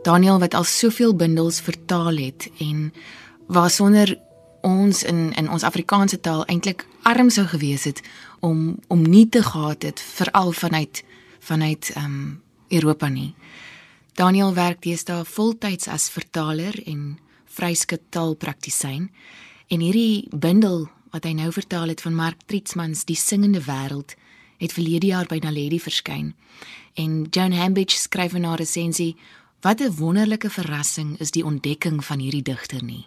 Daniel 0.06 0.40
wat 0.40 0.56
al 0.56 0.64
soveel 0.64 1.12
bundels 1.12 1.58
vertaal 1.60 2.22
het 2.22 2.46
en 2.64 2.86
waar 3.52 3.68
sonder 3.68 4.14
ons 4.64 5.02
in 5.04 5.34
in 5.36 5.50
ons 5.52 5.66
Afrikaanse 5.68 6.22
taal 6.24 6.46
eintlik 6.48 6.86
arm 7.04 7.28
sou 7.28 7.44
gewees 7.52 7.84
het 7.84 8.00
om 8.40 8.78
om 8.88 9.04
nie 9.04 9.28
te 9.28 9.44
gehad 9.44 9.84
het 9.90 10.00
veral 10.00 10.52
vanuit 10.52 11.04
vanuit 11.40 11.92
ehm 11.94 12.04
um, 12.04 12.42
Europa 12.68 13.08
nie. 13.08 13.34
Daniel 14.14 14.54
werk 14.54 14.82
deesdae 14.82 15.24
voltyds 15.24 15.88
as 15.88 16.08
vertaler 16.08 16.80
en 16.86 17.18
vryskut 17.44 18.08
taalpraktisyn 18.08 19.10
en 19.68 19.80
hierdie 19.80 20.28
bundel 20.32 20.88
wat 21.14 21.28
hy 21.28 21.36
nou 21.38 21.52
vertaal 21.54 21.92
het 21.92 22.02
van 22.02 22.16
Mark 22.18 22.40
Tritsmans 22.50 23.04
Die 23.06 23.16
singende 23.16 23.60
wêreld 23.68 24.16
het 24.58 24.72
verlede 24.74 25.12
jaar 25.12 25.28
by 25.30 25.38
Naledi 25.42 25.78
verskyn. 25.78 26.32
En 26.98 27.26
Joan 27.30 27.54
Hambidge 27.54 27.98
skryf 27.98 28.34
in 28.34 28.44
haar 28.44 28.58
resensie: 28.58 29.16
"Wat 29.60 29.80
'n 29.80 29.94
wonderlike 29.94 30.50
verrassing 30.50 31.18
is 31.20 31.30
die 31.30 31.44
ontdekking 31.44 32.04
van 32.04 32.18
hierdie 32.18 32.42
digter 32.42 32.82
nie." 32.84 33.06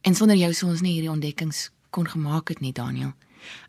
En 0.00 0.14
sonder 0.14 0.36
jou 0.36 0.52
sou 0.52 0.70
ons 0.70 0.80
nie 0.80 0.92
hierdie 0.92 1.10
ontdekkings 1.10 1.70
kon 1.90 2.08
gemaak 2.08 2.48
het 2.48 2.60
nie, 2.60 2.72
Daniel. 2.72 3.12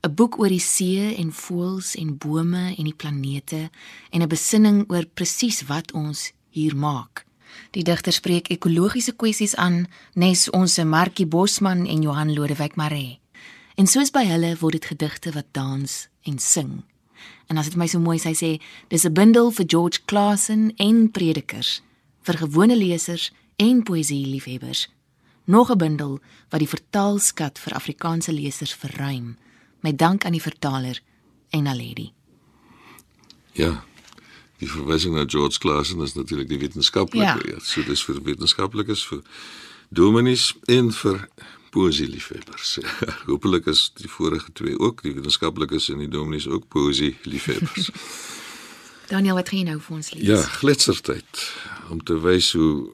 'n 0.01 0.15
Boek 0.15 0.39
oor 0.39 0.49
die 0.49 0.59
see 0.59 1.15
en 1.15 1.31
voëls 1.31 1.95
en 1.95 2.17
bome 2.17 2.75
en 2.77 2.83
die 2.83 2.95
planete 2.95 3.69
en 4.09 4.21
'n 4.21 4.27
besinning 4.27 4.91
oor 4.91 5.05
presies 5.05 5.61
wat 5.61 5.91
ons 5.91 6.31
hier 6.49 6.75
maak. 6.75 7.25
Die 7.71 7.83
digter 7.83 8.13
spreek 8.13 8.49
ekologiese 8.49 9.13
kwessies 9.15 9.55
aan, 9.55 9.87
nes 10.13 10.49
ons 10.49 10.77
Markie 10.77 11.25
Bosman 11.25 11.85
en 11.85 12.01
Johan 12.01 12.33
Lodewyk 12.33 12.75
Maree. 12.75 13.19
En 13.75 13.87
soos 13.87 14.11
by 14.13 14.25
hulle 14.29 14.55
word 14.59 14.77
dit 14.77 14.85
gedigte 14.85 15.31
wat 15.31 15.49
dans 15.51 16.07
en 16.23 16.39
sing. 16.39 16.83
En 17.47 17.57
as 17.57 17.69
dit 17.69 17.77
my 17.77 17.87
so 17.87 17.99
mooi 17.99 18.19
sy 18.19 18.33
sê, 18.33 18.51
dis 18.89 19.05
'n 19.05 19.13
bundel 19.13 19.51
vir 19.51 19.65
George 19.67 19.99
Claassen 20.05 20.73
en 20.77 21.11
predikers, 21.11 21.81
vir 22.21 22.37
gewone 22.37 22.75
lesers 22.75 23.31
en 23.57 23.83
poësie 23.83 24.25
liefhebbers. 24.25 24.89
Nog 25.45 25.71
'n 25.71 25.77
bundel 25.77 26.19
wat 26.49 26.59
die 26.59 26.69
vertaalskat 26.69 27.59
vir 27.59 27.73
Afrikaanse 27.73 28.33
lesers 28.33 28.73
verruim. 28.73 29.37
Met 29.79 29.97
dank 29.97 30.25
aan 30.25 30.31
die 30.31 30.41
vertaler 30.41 31.01
en 31.49 31.67
Aledi. 31.67 32.13
Ja. 33.51 33.83
Die 34.63 34.71
verwysing 34.71 35.17
na 35.17 35.25
George 35.27 35.59
Claassen 35.59 36.01
is 36.05 36.15
natuurlik 36.15 36.47
die 36.47 36.61
wetenskaplike. 36.61 37.25
Ja. 37.25 37.55
ja. 37.55 37.59
So 37.67 37.83
dis 37.83 38.03
vir 38.07 38.21
wetenskaplikes 38.23 39.03
vir 39.09 39.23
dominees 39.91 40.53
en 40.71 40.93
vir 40.95 41.27
poesie 41.73 42.07
liefhebbers. 42.07 42.77
Hoopelik 43.27 43.67
is 43.73 43.89
die 43.99 44.09
vorige 44.09 44.53
twee 44.55 44.77
ook, 44.79 45.03
die 45.03 45.15
wetenskaplikes 45.17 45.89
en 45.91 46.03
die 46.05 46.09
dominees 46.11 46.47
ook 46.47 46.69
poesie 46.71 47.15
liefhebbers. 47.27 47.91
Daniel, 49.11 49.35
wat 49.35 49.51
gaan 49.51 49.59
jy 49.59 49.67
nou 49.67 49.79
vir 49.83 49.97
ons 49.97 50.11
lees? 50.15 50.27
Ja, 50.29 50.39
gletsertyd 50.61 51.45
om 51.91 51.99
te 52.07 52.15
wys 52.23 52.53
hoe 52.55 52.87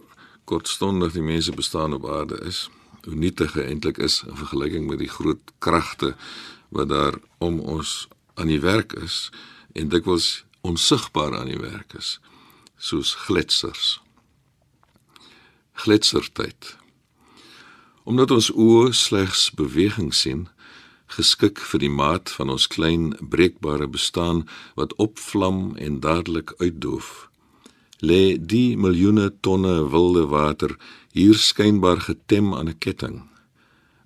kortstondig 0.50 1.14
die 1.14 1.24
mense 1.24 1.54
bestaan 1.54 1.94
op 1.94 2.08
aarde 2.10 2.40
is, 2.50 2.66
hoe 3.06 3.16
nietig 3.16 3.54
eintlik 3.62 4.02
is 4.02 4.24
in 4.26 4.40
vergelyking 4.40 4.90
met 4.90 5.04
die 5.04 5.12
groot 5.12 5.54
kragte 5.62 6.16
wat 6.74 6.90
daar 6.90 7.20
om 7.38 7.62
ons 7.62 8.08
aan 8.42 8.50
die 8.50 8.62
werk 8.64 8.98
is 8.98 9.28
en 9.78 9.92
dikwels 9.94 10.40
onsigbaar 10.62 11.38
aan 11.38 11.48
die 11.48 11.62
werk 11.62 11.94
is, 11.94 12.20
soos 12.78 13.14
gletsers. 13.28 14.00
Gletsertyd 15.74 16.80
Omdat 18.10 18.32
ons 18.34 18.50
oë 18.50 18.90
slegs 18.98 19.50
beweging 19.54 20.14
sien, 20.18 20.48
geskik 21.14 21.60
vir 21.72 21.84
die 21.84 21.92
maat 21.94 22.32
van 22.34 22.50
ons 22.50 22.66
klein 22.70 23.12
breekbare 23.34 23.88
bestaan 23.88 24.46
wat 24.80 24.96
opvlam 24.98 25.76
en 25.78 26.00
dadelik 26.02 26.54
uitdoof, 26.58 27.30
lê 28.02 28.38
die 28.38 28.78
miljoene 28.78 29.30
tonne 29.46 29.76
wilde 29.94 30.26
water 30.32 30.74
hier 31.14 31.38
skynbaar 31.38 32.02
getem 32.08 32.54
aan 32.54 32.70
'n 32.70 32.80
ketting, 32.80 33.30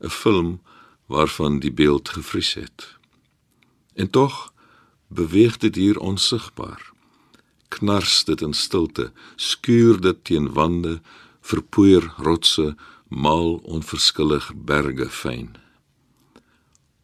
'n 0.04 0.10
film 0.10 0.60
waarvan 1.08 1.60
die 1.60 1.72
beeld 1.72 2.10
gevries 2.10 2.54
het. 2.54 2.98
En 3.96 4.10
tog 4.10 4.53
beweeg 5.14 5.58
dit 5.58 5.76
hier 5.76 6.00
onsigbaar. 6.00 6.92
Knars 7.68 8.24
dit 8.24 8.42
in 8.42 8.54
stilte, 8.54 9.12
skuur 9.36 10.02
dit 10.02 10.24
teen 10.24 10.54
wande, 10.54 11.02
verpoeier 11.42 12.14
rotse 12.18 12.76
mal 13.08 13.60
onverskillig 13.64 14.52
berge 14.56 15.10
fyn. 15.10 15.56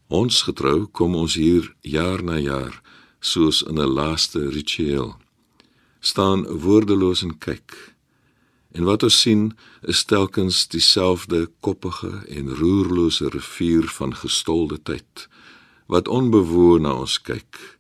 Ons 0.08 0.42
getrou 0.42 0.88
kom 0.92 1.16
ons 1.16 1.36
hier 1.38 1.74
jaar 1.82 2.24
na 2.24 2.38
jaar 2.38 2.82
soos 3.20 3.62
in 3.62 3.78
'n 3.80 3.94
laaste 3.94 4.50
ritueel. 4.50 5.18
staan 6.00 6.48
woordeloos 6.48 7.22
en 7.22 7.38
kyk. 7.38 7.94
En 8.72 8.84
wat 8.84 9.04
ons 9.04 9.22
sien 9.22 9.58
is 9.82 10.04
telkens 10.04 10.68
dieselfde 10.68 11.50
koppige 11.60 12.24
en 12.28 12.56
roerlose 12.56 13.30
rivier 13.30 13.88
van 13.88 14.16
gestolde 14.16 14.82
tyd 14.82 15.28
wat 15.86 16.08
onbewoon 16.08 16.82
na 16.82 16.94
ons 16.94 17.22
kyk 17.22 17.79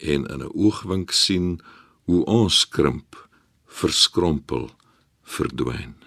en 0.00 0.26
in 0.26 0.42
'n 0.42 0.52
oogwink 0.54 1.10
sien 1.10 1.60
hoe 2.04 2.24
ons 2.24 2.68
krimp, 2.68 3.28
verskrompel, 3.66 4.70
verdwyn 5.22 6.00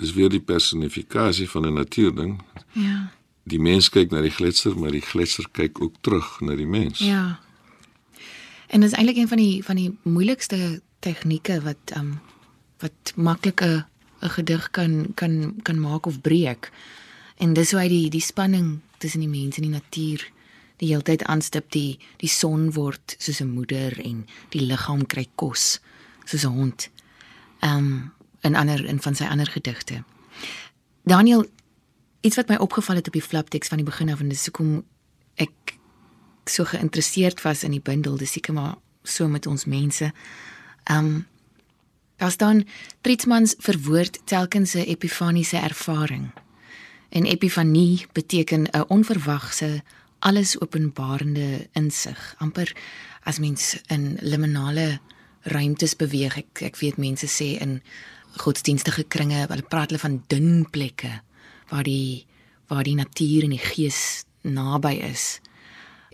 is 0.00 0.12
weer 0.16 0.32
die 0.32 0.40
personifikasie 0.40 1.48
van 1.50 1.66
'n 1.66 1.72
natuurding. 1.72 2.40
Ja. 2.72 3.12
Die 3.42 3.60
mens 3.60 3.88
kyk 3.88 4.10
na 4.10 4.20
die 4.20 4.30
gletser, 4.30 4.78
maar 4.78 4.90
die 4.90 5.00
gletser 5.00 5.46
kyk 5.52 5.80
ook 5.80 5.94
terug 6.00 6.40
na 6.40 6.54
die 6.54 6.66
mens. 6.66 6.98
Ja. 6.98 7.40
En 8.66 8.80
dit 8.80 8.90
is 8.90 8.96
eintlik 8.96 9.16
een 9.16 9.28
van 9.28 9.36
die 9.36 9.64
van 9.64 9.76
die 9.76 9.98
moeilikste 10.02 10.82
tegnieke 10.98 11.60
wat 11.62 11.76
ehm 11.84 12.00
um, 12.00 12.20
wat 12.78 13.12
maklik 13.16 13.60
'n 13.60 13.84
'n 14.20 14.28
gedig 14.28 14.70
kan 14.70 15.06
kan 15.14 15.54
kan 15.62 15.80
maak 15.80 16.06
of 16.06 16.20
breek. 16.20 16.70
En 17.36 17.52
dis 17.52 17.70
hoe 17.70 17.80
hy 17.80 17.88
die 17.88 18.10
die 18.10 18.20
spanning 18.20 18.80
tussen 18.98 19.20
die 19.20 19.28
mens 19.28 19.56
en 19.56 19.62
die 19.62 19.70
natuur 19.70 20.30
die 20.80 20.88
hele 20.88 21.04
tyd 21.04 21.24
aanstip 21.28 21.70
die 21.74 21.98
die 22.22 22.28
son 22.28 22.72
word 22.76 23.16
soos 23.18 23.40
'n 23.40 23.52
moeder 23.52 24.00
en 24.00 24.26
die 24.50 24.64
liggaam 24.64 25.06
kry 25.06 25.26
kos 25.34 25.80
soos 26.24 26.44
'n 26.44 26.56
hond. 26.56 26.90
Ehm 27.60 27.76
um, 27.76 28.12
in 28.40 28.56
ander 28.56 28.84
in 28.84 29.00
van 29.00 29.14
sy 29.14 29.24
ander 29.24 29.46
gedigte. 29.46 30.04
Daniel, 31.04 31.44
iets 32.20 32.36
wat 32.36 32.48
my 32.48 32.56
opgeval 32.56 32.96
het 32.96 33.06
op 33.06 33.12
die 33.12 33.22
flapteks 33.22 33.68
van 33.68 33.76
die 33.76 33.86
begin 33.86 34.10
af 34.10 34.20
en 34.20 34.28
dis 34.28 34.44
hoekom 34.44 34.84
ek 35.34 35.76
so 36.44 36.64
geïnteresseerd 36.64 37.42
was 37.42 37.64
in 37.64 37.70
die 37.70 37.84
bundel, 37.84 38.16
dis 38.16 38.32
seker 38.32 38.54
maar 38.54 38.76
so 39.02 39.28
met 39.28 39.46
ons 39.46 39.64
mense. 39.64 40.12
Um 40.90 41.26
daar 42.16 42.30
staan 42.30 42.66
Tritsmans 43.00 43.54
verwoord 43.58 44.20
telkens 44.24 44.74
'n 44.74 44.78
epifaniese 44.78 45.56
ervaring. 45.56 46.30
En 47.08 47.24
epifanie 47.24 48.06
beteken 48.12 48.68
'n 48.70 48.84
onverwagse 48.88 49.82
alles 50.20 50.56
openbarende 50.60 51.68
insig, 51.78 52.18
amper 52.38 52.72
as 53.28 53.38
mens 53.38 53.76
in 53.88 54.16
liminale 54.20 55.00
ruimtes 55.42 55.96
beweeg. 55.96 56.36
Ek 56.36 56.64
ek 56.70 56.80
weet 56.80 57.00
mense 57.00 57.28
sê 57.28 57.54
in 57.60 57.80
godsdienstige 58.40 59.04
kringe, 59.10 59.46
hulle 59.48 59.66
praat 59.66 59.90
hulle 59.90 60.02
van 60.02 60.20
dun 60.30 60.66
plekke 60.70 61.20
waar 61.70 61.86
die 61.86 62.26
waar 62.70 62.86
die 62.86 62.94
natuur 62.94 63.48
en 63.48 63.54
die 63.56 63.62
gees 63.62 64.24
naby 64.46 64.94
is. 65.10 65.40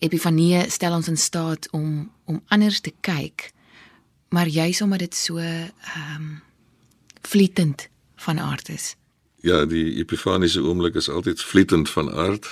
Epifanie 0.01 0.65
stel 0.73 0.97
ons 0.97 1.09
in 1.09 1.21
staat 1.21 1.69
om 1.77 2.09
om 2.27 2.41
anders 2.49 2.81
te 2.81 2.93
kyk, 3.07 3.51
maar 4.35 4.49
juis 4.49 4.83
omdat 4.83 5.07
dit 5.07 5.15
so 5.15 5.39
ehm 5.39 6.17
um, 6.17 6.29
vlietend 7.27 7.89
van 8.23 8.39
aard 8.39 8.69
is. 8.69 8.95
Ja, 9.43 9.65
die 9.67 9.97
epifaniese 9.99 10.63
oomblik 10.63 10.95
is 10.95 11.09
altyd 11.11 11.43
vlietend 11.43 11.91
van 11.91 12.11
aard, 12.13 12.47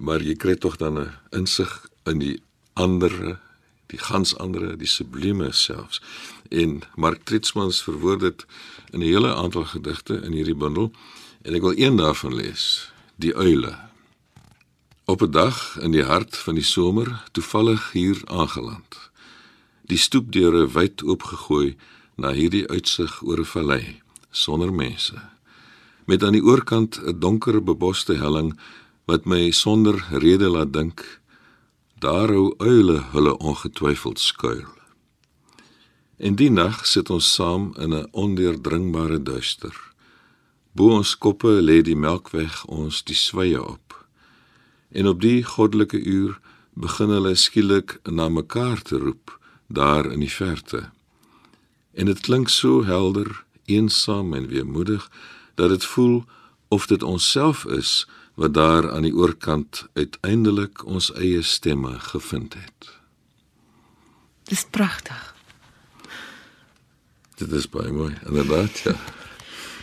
maar 0.00 0.22
jy 0.24 0.34
kry 0.34 0.56
tog 0.56 0.76
dan 0.80 0.98
'n 0.98 1.12
insig 1.30 1.88
in 2.04 2.18
die 2.18 2.42
ander, 2.72 3.40
die 3.86 3.98
gans 3.98 4.36
ander, 4.36 4.78
die 4.78 4.86
sublime 4.86 5.52
selfs. 5.52 6.00
En 6.48 6.82
Mark 6.96 7.24
Tritsmans 7.24 7.82
verwoord 7.82 8.20
dit 8.20 8.46
in 8.90 9.00
'n 9.00 9.10
hele 9.12 9.34
aantal 9.34 9.64
gedigte 9.64 10.14
in 10.22 10.32
hierdie 10.32 10.54
bundel 10.54 10.92
en 11.42 11.54
ek 11.54 11.60
wil 11.60 11.76
een 11.76 11.96
daarvan 11.96 12.34
lees, 12.34 12.92
Die 13.16 13.36
uile. 13.36 13.78
Op 15.04 15.22
'n 15.22 15.30
dag 15.30 15.76
in 15.80 15.90
die 15.90 16.04
hart 16.04 16.36
van 16.36 16.54
die 16.54 16.64
somer, 16.64 17.22
toevallig 17.32 17.92
hier 17.92 18.22
aangeland. 18.24 19.10
Die 19.82 19.98
stoepdeure 19.98 20.70
wyd 20.72 21.02
oopgegooi 21.02 21.76
na 22.14 22.32
hierdie 22.32 22.68
uitsig 22.68 23.22
oor 23.22 23.38
'n 23.38 23.44
vallei 23.44 24.00
sonder 24.30 24.72
mense. 24.72 25.20
Met 26.04 26.22
aan 26.22 26.32
die 26.32 26.44
oorkant 26.44 27.00
'n 27.02 27.18
donker 27.18 27.62
beboste 27.64 28.14
helling 28.14 28.58
wat 29.10 29.24
my 29.26 29.50
sonder 29.50 29.96
rede 30.22 30.48
laat 30.48 30.72
dink 30.72 31.02
daar 31.98 32.30
hou 32.30 32.54
uile 32.62 33.00
hulle 33.12 33.32
ongetwyfeld 33.38 34.20
skuil. 34.22 34.68
En 36.16 36.36
die 36.38 36.50
nag 36.50 36.84
sit 36.86 37.10
ons 37.10 37.32
saam 37.34 37.64
in 37.84 37.94
'n 37.94 38.08
ondeurdringbare 38.24 39.22
duister. 39.22 39.74
Bo 40.72 40.94
ons 41.00 41.18
koppe 41.18 41.52
lê 41.68 41.82
die 41.82 41.96
melkweg 41.96 42.64
ons 42.64 43.02
die 43.02 43.20
sweye 43.26 43.62
op. 43.62 44.06
En 44.90 45.06
op 45.06 45.20
die 45.20 45.42
goddelike 45.44 46.00
uur 46.16 46.38
begin 46.74 47.10
hulle 47.16 47.34
skielik 47.34 47.98
na 48.04 48.28
mekaar 48.28 48.82
te 48.82 48.96
roep 48.98 49.38
daar 49.66 50.12
in 50.12 50.20
die 50.20 50.34
verte. 50.42 50.90
En 51.92 52.06
dit 52.06 52.20
klink 52.20 52.48
so 52.48 52.84
helder, 52.84 53.44
eensaam 53.64 54.34
en 54.34 54.46
weemoedig 54.46 55.10
dat 55.54 55.68
dit 55.68 55.84
voel 55.84 56.24
of 56.68 56.86
dit 56.86 57.02
onsself 57.02 57.64
is 57.66 58.06
wat 58.34 58.54
daar 58.54 58.90
aan 58.90 59.02
die 59.02 59.14
oorkant 59.14 59.86
uiteindelik 59.92 60.84
ons 60.84 61.12
eie 61.12 61.42
stemme 61.42 61.98
gevind 61.98 62.54
het. 62.54 62.90
Dis 64.50 64.66
pragtig. 64.70 65.34
Dit 67.36 67.52
is 67.52 67.68
baie 67.68 67.92
mooi, 67.92 68.14
inderdaad, 68.26 68.78
ja. 68.78 68.96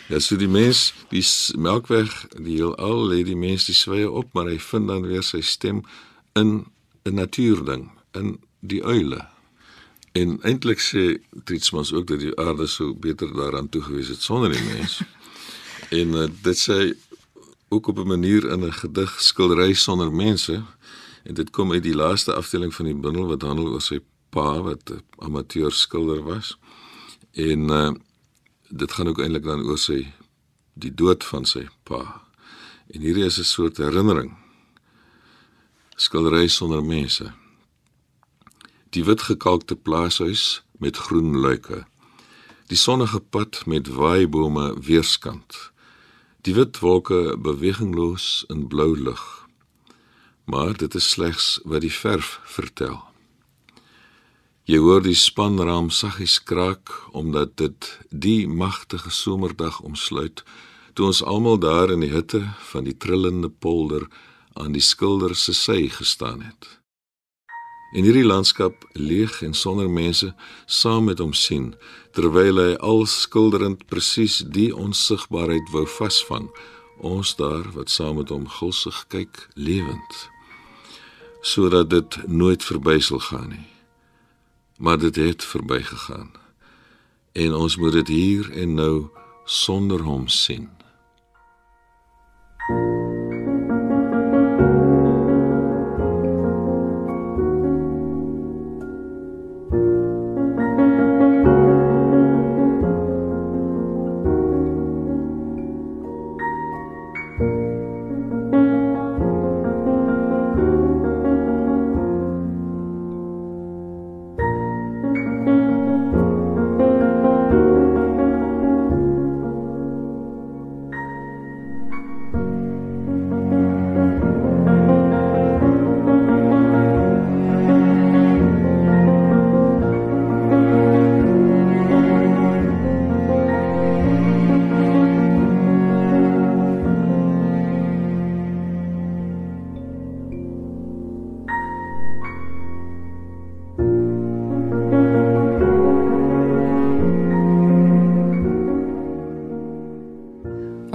Ja, 0.08 0.18
so 0.24 0.38
die 0.40 0.48
mens, 0.48 0.94
die 1.10 1.24
Melkweg, 1.60 2.12
die 2.40 2.56
heelal 2.56 3.02
lê 3.10 3.18
die 3.28 3.36
mens 3.36 3.66
die 3.68 3.76
sweye 3.76 4.08
op, 4.08 4.30
maar 4.32 4.48
hy 4.48 4.56
vind 4.62 4.88
dan 4.88 5.04
weer 5.04 5.24
sy 5.26 5.42
stem 5.44 5.82
in 6.32 6.64
'n 7.04 7.14
natuurding, 7.14 7.90
in 8.16 8.38
die 8.60 8.80
uile. 8.84 9.26
En 10.12 10.38
eintlik 10.42 10.80
sê 10.80 11.20
Tritsmans 11.44 11.92
ook 11.92 12.06
dat 12.06 12.20
die 12.20 12.36
aarde 12.40 12.66
sou 12.66 12.94
beter 12.94 13.34
daaraan 13.34 13.68
toegewees 13.68 14.08
het 14.08 14.22
sonder 14.22 14.52
die 14.52 14.64
mens. 14.64 15.00
en 16.00 16.08
uh, 16.14 16.26
dit 16.42 16.58
sê 16.58 16.78
ook 17.68 17.86
op 17.86 17.98
'n 17.98 18.06
manier 18.06 18.44
in 18.50 18.64
'n 18.64 18.72
gedig 18.72 19.20
skildery 19.20 19.72
sonder 19.72 20.12
mense 20.12 20.64
en 21.22 21.34
dit 21.34 21.50
kom 21.50 21.72
uit 21.72 21.82
die 21.82 21.94
laaste 21.94 22.34
afdeling 22.34 22.74
van 22.74 22.84
die 22.84 22.94
bundel 22.94 23.26
wat 23.26 23.42
handel 23.42 23.68
oor 23.68 23.80
sy 23.80 24.00
pa 24.28 24.62
wat 24.62 24.90
'n 24.90 25.02
amateur 25.18 25.72
skilder 25.72 26.22
was. 26.22 26.58
En 27.32 27.60
uh, 27.70 27.92
dit 28.68 28.92
gaan 28.92 29.08
ook 29.08 29.18
eintlik 29.18 29.44
dan 29.44 29.62
oor 29.62 29.78
sy 29.78 30.12
die 30.72 30.94
dood 30.94 31.24
van 31.24 31.44
sy 31.44 31.68
pa. 31.82 32.22
En 32.86 33.00
hierdie 33.00 33.24
is 33.24 33.38
'n 33.38 33.44
soort 33.44 33.76
herinnering. 33.76 34.36
Skildery 35.96 36.46
sonder 36.48 36.84
mense. 36.84 37.32
Die 38.90 39.04
wit 39.04 39.22
gekalkte 39.22 39.76
plaashuis 39.76 40.62
met 40.78 40.96
groen 40.96 41.36
luike. 41.36 41.86
Die 42.66 42.76
sonnige 42.76 43.20
pad 43.20 43.66
met 43.66 43.88
waaibome 43.88 44.80
weerskant 44.80 45.72
Die 46.46 46.54
wit 46.54 46.78
wolke 46.78 47.36
bewegingloos 47.42 48.44
in 48.48 48.66
blou 48.70 48.94
lug. 48.98 49.48
Maar 50.44 50.76
dit 50.76 50.94
is 50.94 51.10
slegs 51.10 51.58
wat 51.64 51.82
die 51.82 51.92
verf 51.92 52.38
vertel. 52.44 53.02
Jy 54.68 54.78
hoor 54.78 55.02
die 55.02 55.16
spanraam 55.16 55.90
saggies 55.90 56.38
kraak 56.44 56.92
omdat 57.16 57.56
dit 57.56 57.90
die 58.10 58.46
magtige 58.46 59.10
somerdag 59.10 59.80
omsluit 59.80 60.44
toe 60.92 61.06
ons 61.10 61.22
almal 61.22 61.58
daar 61.58 61.90
in 61.90 62.04
die 62.04 62.12
hitte 62.12 62.42
van 62.70 62.84
die 62.84 62.96
trillende 62.96 63.48
polder 63.48 64.06
aan 64.54 64.76
die 64.76 64.84
skilder 64.84 65.34
se 65.34 65.54
sy 65.56 65.88
gestaan 65.88 66.42
het. 66.42 66.77
En 67.92 68.04
hierdie 68.04 68.24
landskap 68.24 68.84
leeg 68.92 69.42
en 69.42 69.54
sonder 69.54 69.90
mense 69.90 70.34
saam 70.66 71.04
met 71.08 71.18
hom 71.18 71.32
sien 71.32 71.72
terwyl 72.12 72.60
hy 72.60 72.74
al 72.84 73.06
skilderend 73.08 73.86
presies 73.88 74.42
die 74.56 74.68
onsigbaarheid 74.76 75.72
wou 75.72 75.86
vasvang. 75.88 76.50
Ons 77.00 77.36
daar 77.38 77.64
wat 77.72 77.90
saam 77.90 78.18
met 78.20 78.28
hom 78.34 78.44
gulsig 78.58 79.04
kyk 79.08 79.46
lewend. 79.54 80.28
Sodat 81.40 81.90
dit 81.90 82.18
nooit 82.26 82.64
verby 82.64 82.98
sal 83.00 83.22
gaan 83.30 83.48
nie. 83.54 83.68
Maar 84.78 84.98
dit 84.98 85.16
het 85.16 85.44
verbygegaan. 85.44 86.32
En 87.32 87.54
ons 87.54 87.76
moet 87.76 87.92
dit 87.92 88.08
hier 88.08 88.50
en 88.52 88.74
nou 88.74 89.08
sonder 89.44 90.04
hom 90.04 90.28
sien 90.28 90.68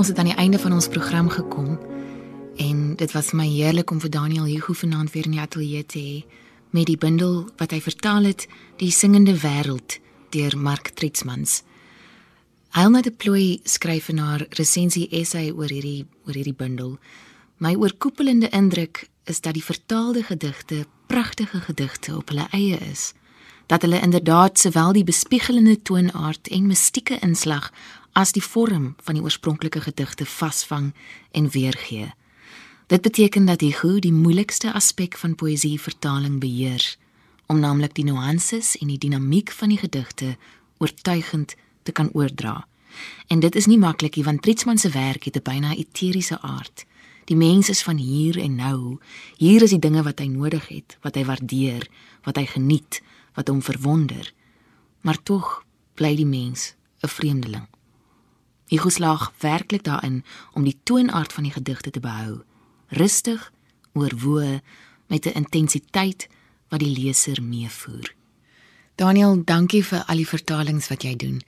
Ons 0.03 0.11
het 0.11 0.19
aan 0.19 0.33
die 0.33 0.35
einde 0.35 0.59
van 0.59 0.73
ons 0.75 0.89
program 0.91 1.29
gekom 1.31 1.77
en 2.59 2.79
dit 2.99 3.11
was 3.15 3.29
my 3.31 3.45
heerlik 3.47 3.91
om 3.91 4.01
vir 4.03 4.09
Daniel 4.11 4.49
Hugo 4.49 4.73
vanaand 4.75 5.13
weer 5.13 5.29
in 5.29 5.37
die 5.37 5.39
ateljee 5.39 5.85
te 5.85 6.01
hê 6.03 6.17
met 6.75 6.89
die 6.89 6.97
bundel 6.99 7.45
wat 7.55 7.71
hy 7.71 7.79
vertaal 7.79 8.27
het, 8.27 8.43
Die 8.75 8.91
singende 8.91 9.37
wêreld 9.39 10.01
deur 10.35 10.57
Mark 10.59 10.91
Tritsmans. 10.99 11.61
Alma 12.75 12.99
de 13.01 13.11
Plooi 13.11 13.61
skryf 13.63 14.09
in 14.11 14.19
haar 14.19 14.43
resensie 14.59 15.07
essay 15.07 15.53
oor 15.55 15.71
hierdie 15.71 16.03
oor 16.27 16.35
hierdie 16.35 16.57
bundel. 16.59 16.97
My 17.63 17.71
oorkoepelende 17.79 18.51
indruk 18.51 19.07
is 19.23 19.39
dat 19.39 19.55
die 19.55 19.63
vertaalde 19.63 20.27
gedigte 20.27 20.83
pragtige 21.07 21.63
gedigte 21.63 22.17
op 22.17 22.27
hulle 22.27 22.51
eie 22.51 22.75
is 22.91 23.13
dat 23.71 23.81
hulle 23.81 24.01
inderdaad 24.01 24.59
sowel 24.59 24.91
die 24.91 25.03
bespiegelende 25.03 25.81
toonaard 25.81 26.47
en 26.47 26.67
mistieke 26.67 27.19
inslag 27.19 27.71
as 28.13 28.31
die 28.31 28.43
vorm 28.43 28.95
van 29.01 29.17
die 29.17 29.23
oorspronklike 29.23 29.81
gedigte 29.81 30.25
vasvang 30.25 30.93
en 31.31 31.49
weergee. 31.49 32.13
Dit 32.87 33.01
beteken 33.01 33.45
dat 33.45 33.61
Hugo 33.61 33.99
die 33.99 34.13
moeilikste 34.13 34.73
aspek 34.73 35.17
van 35.17 35.35
poësie 35.35 35.79
vertaling 35.81 36.39
beheer, 36.39 36.83
om 37.47 37.59
naamlik 37.59 37.95
die 37.95 38.05
nuances 38.05 38.75
en 38.77 38.87
die 38.87 38.97
dinamiek 38.97 39.51
van 39.51 39.73
die 39.73 39.77
gedigte 39.77 40.35
oortuigend 40.77 41.55
te 41.83 41.91
kan 41.91 42.09
oordra. 42.13 42.67
En 43.27 43.39
dit 43.39 43.55
is 43.55 43.65
nie 43.65 43.79
maklik 43.81 44.15
nie 44.15 44.25
want 44.25 44.41
Tritsman 44.41 44.77
se 44.77 44.89
werk 44.89 45.23
het 45.23 45.37
'n 45.37 45.43
byna 45.43 45.75
eteriese 45.75 46.41
aard. 46.41 46.85
Die 47.25 47.35
mens 47.35 47.69
is 47.69 47.83
van 47.83 47.97
hier 47.97 48.37
en 48.39 48.55
nou. 48.55 48.99
Hier 49.37 49.61
is 49.61 49.69
die 49.69 49.79
dinge 49.79 50.03
wat 50.03 50.19
hy 50.19 50.27
nodig 50.27 50.67
het, 50.67 50.97
wat 51.01 51.15
hy 51.15 51.25
waardeer, 51.25 51.87
wat 52.23 52.35
hy 52.35 52.45
geniet, 52.45 53.01
wat 53.33 53.47
hom 53.47 53.61
verwonder. 53.61 54.33
Maar 55.01 55.23
tog 55.23 55.65
bly 55.93 56.15
die 56.15 56.25
mens 56.25 56.75
'n 57.01 57.07
vreemdeling. 57.07 57.67
Hugo 58.73 58.89
slag 58.89 59.31
werklik 59.37 59.83
daarin 59.83 60.23
om 60.53 60.63
die 60.63 60.77
toonaard 60.83 61.33
van 61.33 61.43
die 61.43 61.53
gedigte 61.53 61.91
te 61.93 61.99
behou, 62.01 62.41
rustig, 62.87 63.51
oorwoe 63.93 64.61
met 65.07 65.25
'n 65.25 65.37
intensiteit 65.37 66.27
wat 66.69 66.79
die 66.79 66.89
leser 66.99 67.43
meevoer. 67.43 68.13
Daniel, 68.95 69.41
dankie 69.45 69.83
vir 69.85 70.03
al 70.05 70.15
die 70.15 70.27
vertalings 70.27 70.87
wat 70.87 71.03
jy 71.03 71.15
doen. 71.15 71.41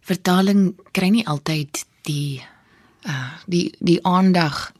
Vertaling 0.00 0.74
kry 0.92 1.08
nie 1.08 1.26
altyd 1.26 1.86
die 2.02 2.42
uh 3.02 3.32
die 3.46 3.74
die 3.78 3.98
aandag 4.04 4.72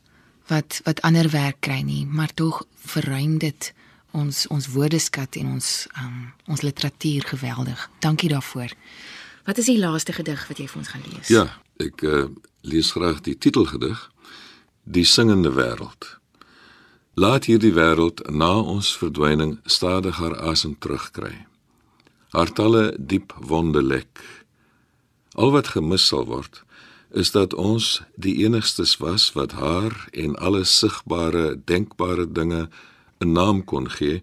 wat 0.47 0.81
wat 0.85 1.03
ander 1.03 1.31
werk 1.31 1.61
kry 1.61 1.81
nie, 1.81 2.07
maar 2.07 2.35
tog 2.35 2.67
verruim 2.75 3.39
dit 3.39 3.73
ons 4.11 4.47
ons 4.47 4.67
woordeskat 4.67 5.37
en 5.37 5.47
ons 5.47 5.87
um 6.03 6.33
ons 6.47 6.63
literatuur 6.63 7.23
geweldig. 7.23 7.91
Dankie 7.99 8.29
daarvoor. 8.29 8.73
Wat 9.49 9.59
is 9.59 9.65
die 9.65 9.79
laaste 9.79 10.13
gedig 10.13 10.43
wat 10.49 10.59
jy 10.61 10.67
vir 10.69 10.79
ons 10.83 10.89
gaan 10.93 11.05
lees? 11.09 11.29
Ja, 11.33 11.47
ek 11.81 12.03
uh, 12.05 12.27
lees 12.69 12.91
graag 12.93 13.23
die 13.25 13.33
titelgedig 13.33 14.11
Die 14.85 15.05
singende 15.05 15.55
wêreld. 15.57 16.05
Laat 17.17 17.49
hierdie 17.49 17.73
wêreld 17.77 18.21
na 18.29 18.51
ons 18.61 18.91
verdwyning 18.97 19.59
stadig 19.65 20.21
haar 20.21 20.37
asem 20.51 20.75
terugkry. 20.81 21.47
Haar 22.37 22.53
talle 22.53 22.85
diep 22.97 23.33
wonde 23.41 23.83
lek. 23.83 24.21
Al 25.33 25.53
wat 25.57 25.73
gemis 25.73 26.07
sal 26.09 26.29
word 26.29 26.63
is 27.09 27.33
dat 27.33 27.57
ons 27.57 28.03
die 28.21 28.45
enigstes 28.45 28.99
was 29.01 29.31
wat 29.33 29.57
haar 29.57 29.97
en 30.13 30.37
alle 30.37 30.65
sigbare 30.65 31.57
denkbare 31.65 32.29
dinge 32.33 32.69
'n 33.25 33.33
naam 33.33 33.65
kon 33.65 33.89
gee 33.91 34.21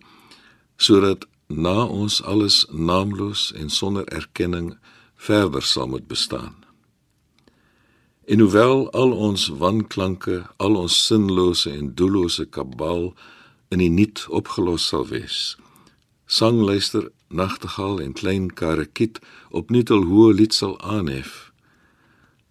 sodat 0.78 1.26
na 1.48 1.86
ons 1.86 2.22
alles 2.24 2.66
naamloos 2.70 3.54
en 3.54 3.70
sonder 3.70 4.06
erkenning 4.06 4.78
verder 5.16 5.64
sal 5.64 5.88
moet 5.88 6.08
bestaan. 6.08 6.56
En 8.26 8.40
hoewel 8.40 8.92
al 8.92 9.12
ons 9.12 9.48
wanklanke, 9.48 10.46
al 10.58 10.76
ons 10.76 11.06
sinlose 11.06 11.70
en 11.72 11.94
doellose 11.96 12.46
kabal 12.46 13.14
in 13.70 13.78
die 13.78 13.90
niet 13.90 14.26
opgelos 14.30 14.88
sal 14.88 15.08
wees. 15.08 15.58
Sangluister, 16.26 17.12
nagtegaal 17.28 18.02
en 18.02 18.14
klein 18.14 18.54
karakiet 18.54 19.20
op 19.50 19.70
nuutel 19.70 20.06
hoë 20.10 20.34
lied 20.34 20.54
sal 20.54 20.80
aanhef. 20.82 21.52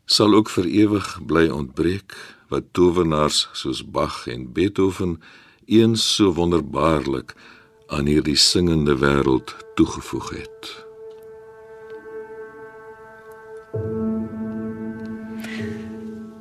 sal 0.05 0.35
ook 0.35 0.50
vir 0.53 0.66
ewig 0.68 1.07
bly 1.27 1.46
ontbreek 1.48 2.12
wat 2.53 2.72
towenaars 2.77 3.48
soos 3.57 3.81
Bach 3.96 4.27
en 4.29 4.53
Beethoven 4.53 5.16
eens 5.64 6.05
so 6.16 6.35
wonderbaarlik 6.37 7.33
aan 7.88 8.07
hierdie 8.07 8.37
singende 8.37 8.98
wêreld 9.00 9.57
toegevoeg 9.74 10.31
het. 10.31 10.85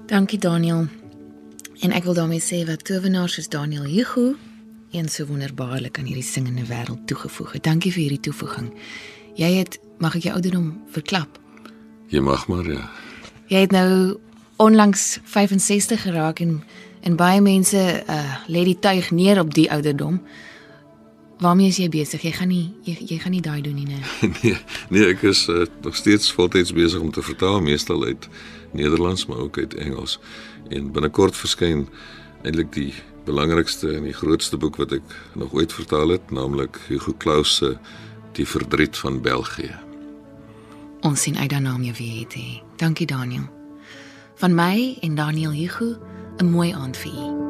Dankie 0.06 0.40
Daniel. 0.40 0.88
En 1.80 1.92
ek 1.92 2.04
wil 2.04 2.14
daarmee 2.14 2.42
sê 2.44 2.62
wat 2.68 2.84
towenaars 2.86 3.34
soos 3.34 3.50
Daniel 3.50 3.84
Hugo 3.90 4.36
eens 4.94 5.16
so 5.16 5.26
wonderbaarlik 5.26 5.98
aan 5.98 6.06
hierdie 6.06 6.24
singende 6.24 6.66
wêreld 6.70 7.08
toegevoeg 7.08 7.52
het. 7.52 7.64
Dankie 7.64 7.92
vir 7.92 8.02
hierdie 8.06 8.20
toevoeging. 8.30 8.70
Jy 9.36 9.50
het 9.58 9.80
mag 9.98 10.16
ek 10.20 10.28
jou 10.28 10.36
ouderdom 10.38 10.68
verklap? 10.94 11.40
Jy 12.14 12.22
mag 12.22 12.46
maar 12.48 12.70
ja. 12.70 12.86
Jy 13.50 13.66
het 13.66 13.74
nou 13.74 14.20
onlangs 14.62 15.18
65 15.24 16.02
geraak 16.02 16.40
en 16.40 16.62
en 17.04 17.16
baie 17.20 17.42
mense 17.42 17.80
uh 18.08 18.36
lê 18.48 18.64
die 18.64 18.80
tuig 18.80 19.12
neer 19.12 19.40
op 19.40 19.54
die 19.54 19.72
ouderdom. 19.72 20.22
Waarmee 21.40 21.68
is 21.68 21.78
jy 21.78 21.90
besig? 21.90 22.22
Jy 22.22 22.32
gaan 22.32 22.48
nie 22.48 22.74
jy, 22.84 22.98
jy 23.10 23.18
gaan 23.20 23.32
nie 23.32 23.42
daai 23.42 23.62
doen 23.62 23.76
nie, 23.76 23.86
nee. 23.86 24.04
nee, 24.44 24.58
nee, 24.90 25.08
ek 25.14 25.24
is 25.28 25.48
uh, 25.50 25.66
nog 25.82 25.96
steeds 25.96 26.32
voltyds 26.32 26.74
besig 26.74 27.02
om 27.02 27.12
te 27.12 27.22
vertaal 27.22 27.62
meestal 27.62 28.04
uit 28.04 28.30
Nederlands 28.74 29.26
maar 29.26 29.38
ook 29.38 29.58
uit 29.58 29.74
Engels. 29.74 30.20
En 30.70 30.92
binnekort 30.92 31.38
verskyn 31.38 31.88
eintlik 32.44 32.72
die 32.74 32.94
belangrikste 33.26 33.94
en 33.96 34.08
die 34.08 34.16
grootste 34.16 34.58
boek 34.58 34.76
wat 34.82 34.92
ek 35.00 35.16
nog 35.40 35.54
ooit 35.54 35.74
vertaal 35.74 36.16
het, 36.18 36.32
naamlik 36.32 36.80
Hugo 36.88 37.16
Claus 37.18 37.56
se 37.56 37.78
Die 38.34 38.48
verdriet 38.50 38.98
van 38.98 39.22
België. 39.22 39.76
Ons 41.06 41.22
sien 41.22 41.38
uit 41.38 41.50
daarna 41.50 41.76
om 41.76 41.84
jou 41.86 41.94
weer 42.00 42.26
te 42.28 42.42
hê. 42.42 42.58
Dankie 42.82 43.06
Daniel. 43.06 43.46
Van 44.42 44.56
my 44.58 44.98
en 45.06 45.16
Daniel 45.16 45.52
Hugo 45.52 45.96
'n 46.42 46.50
mooi 46.50 46.72
aand 46.72 46.98
vir 46.98 47.12
u. 47.12 47.43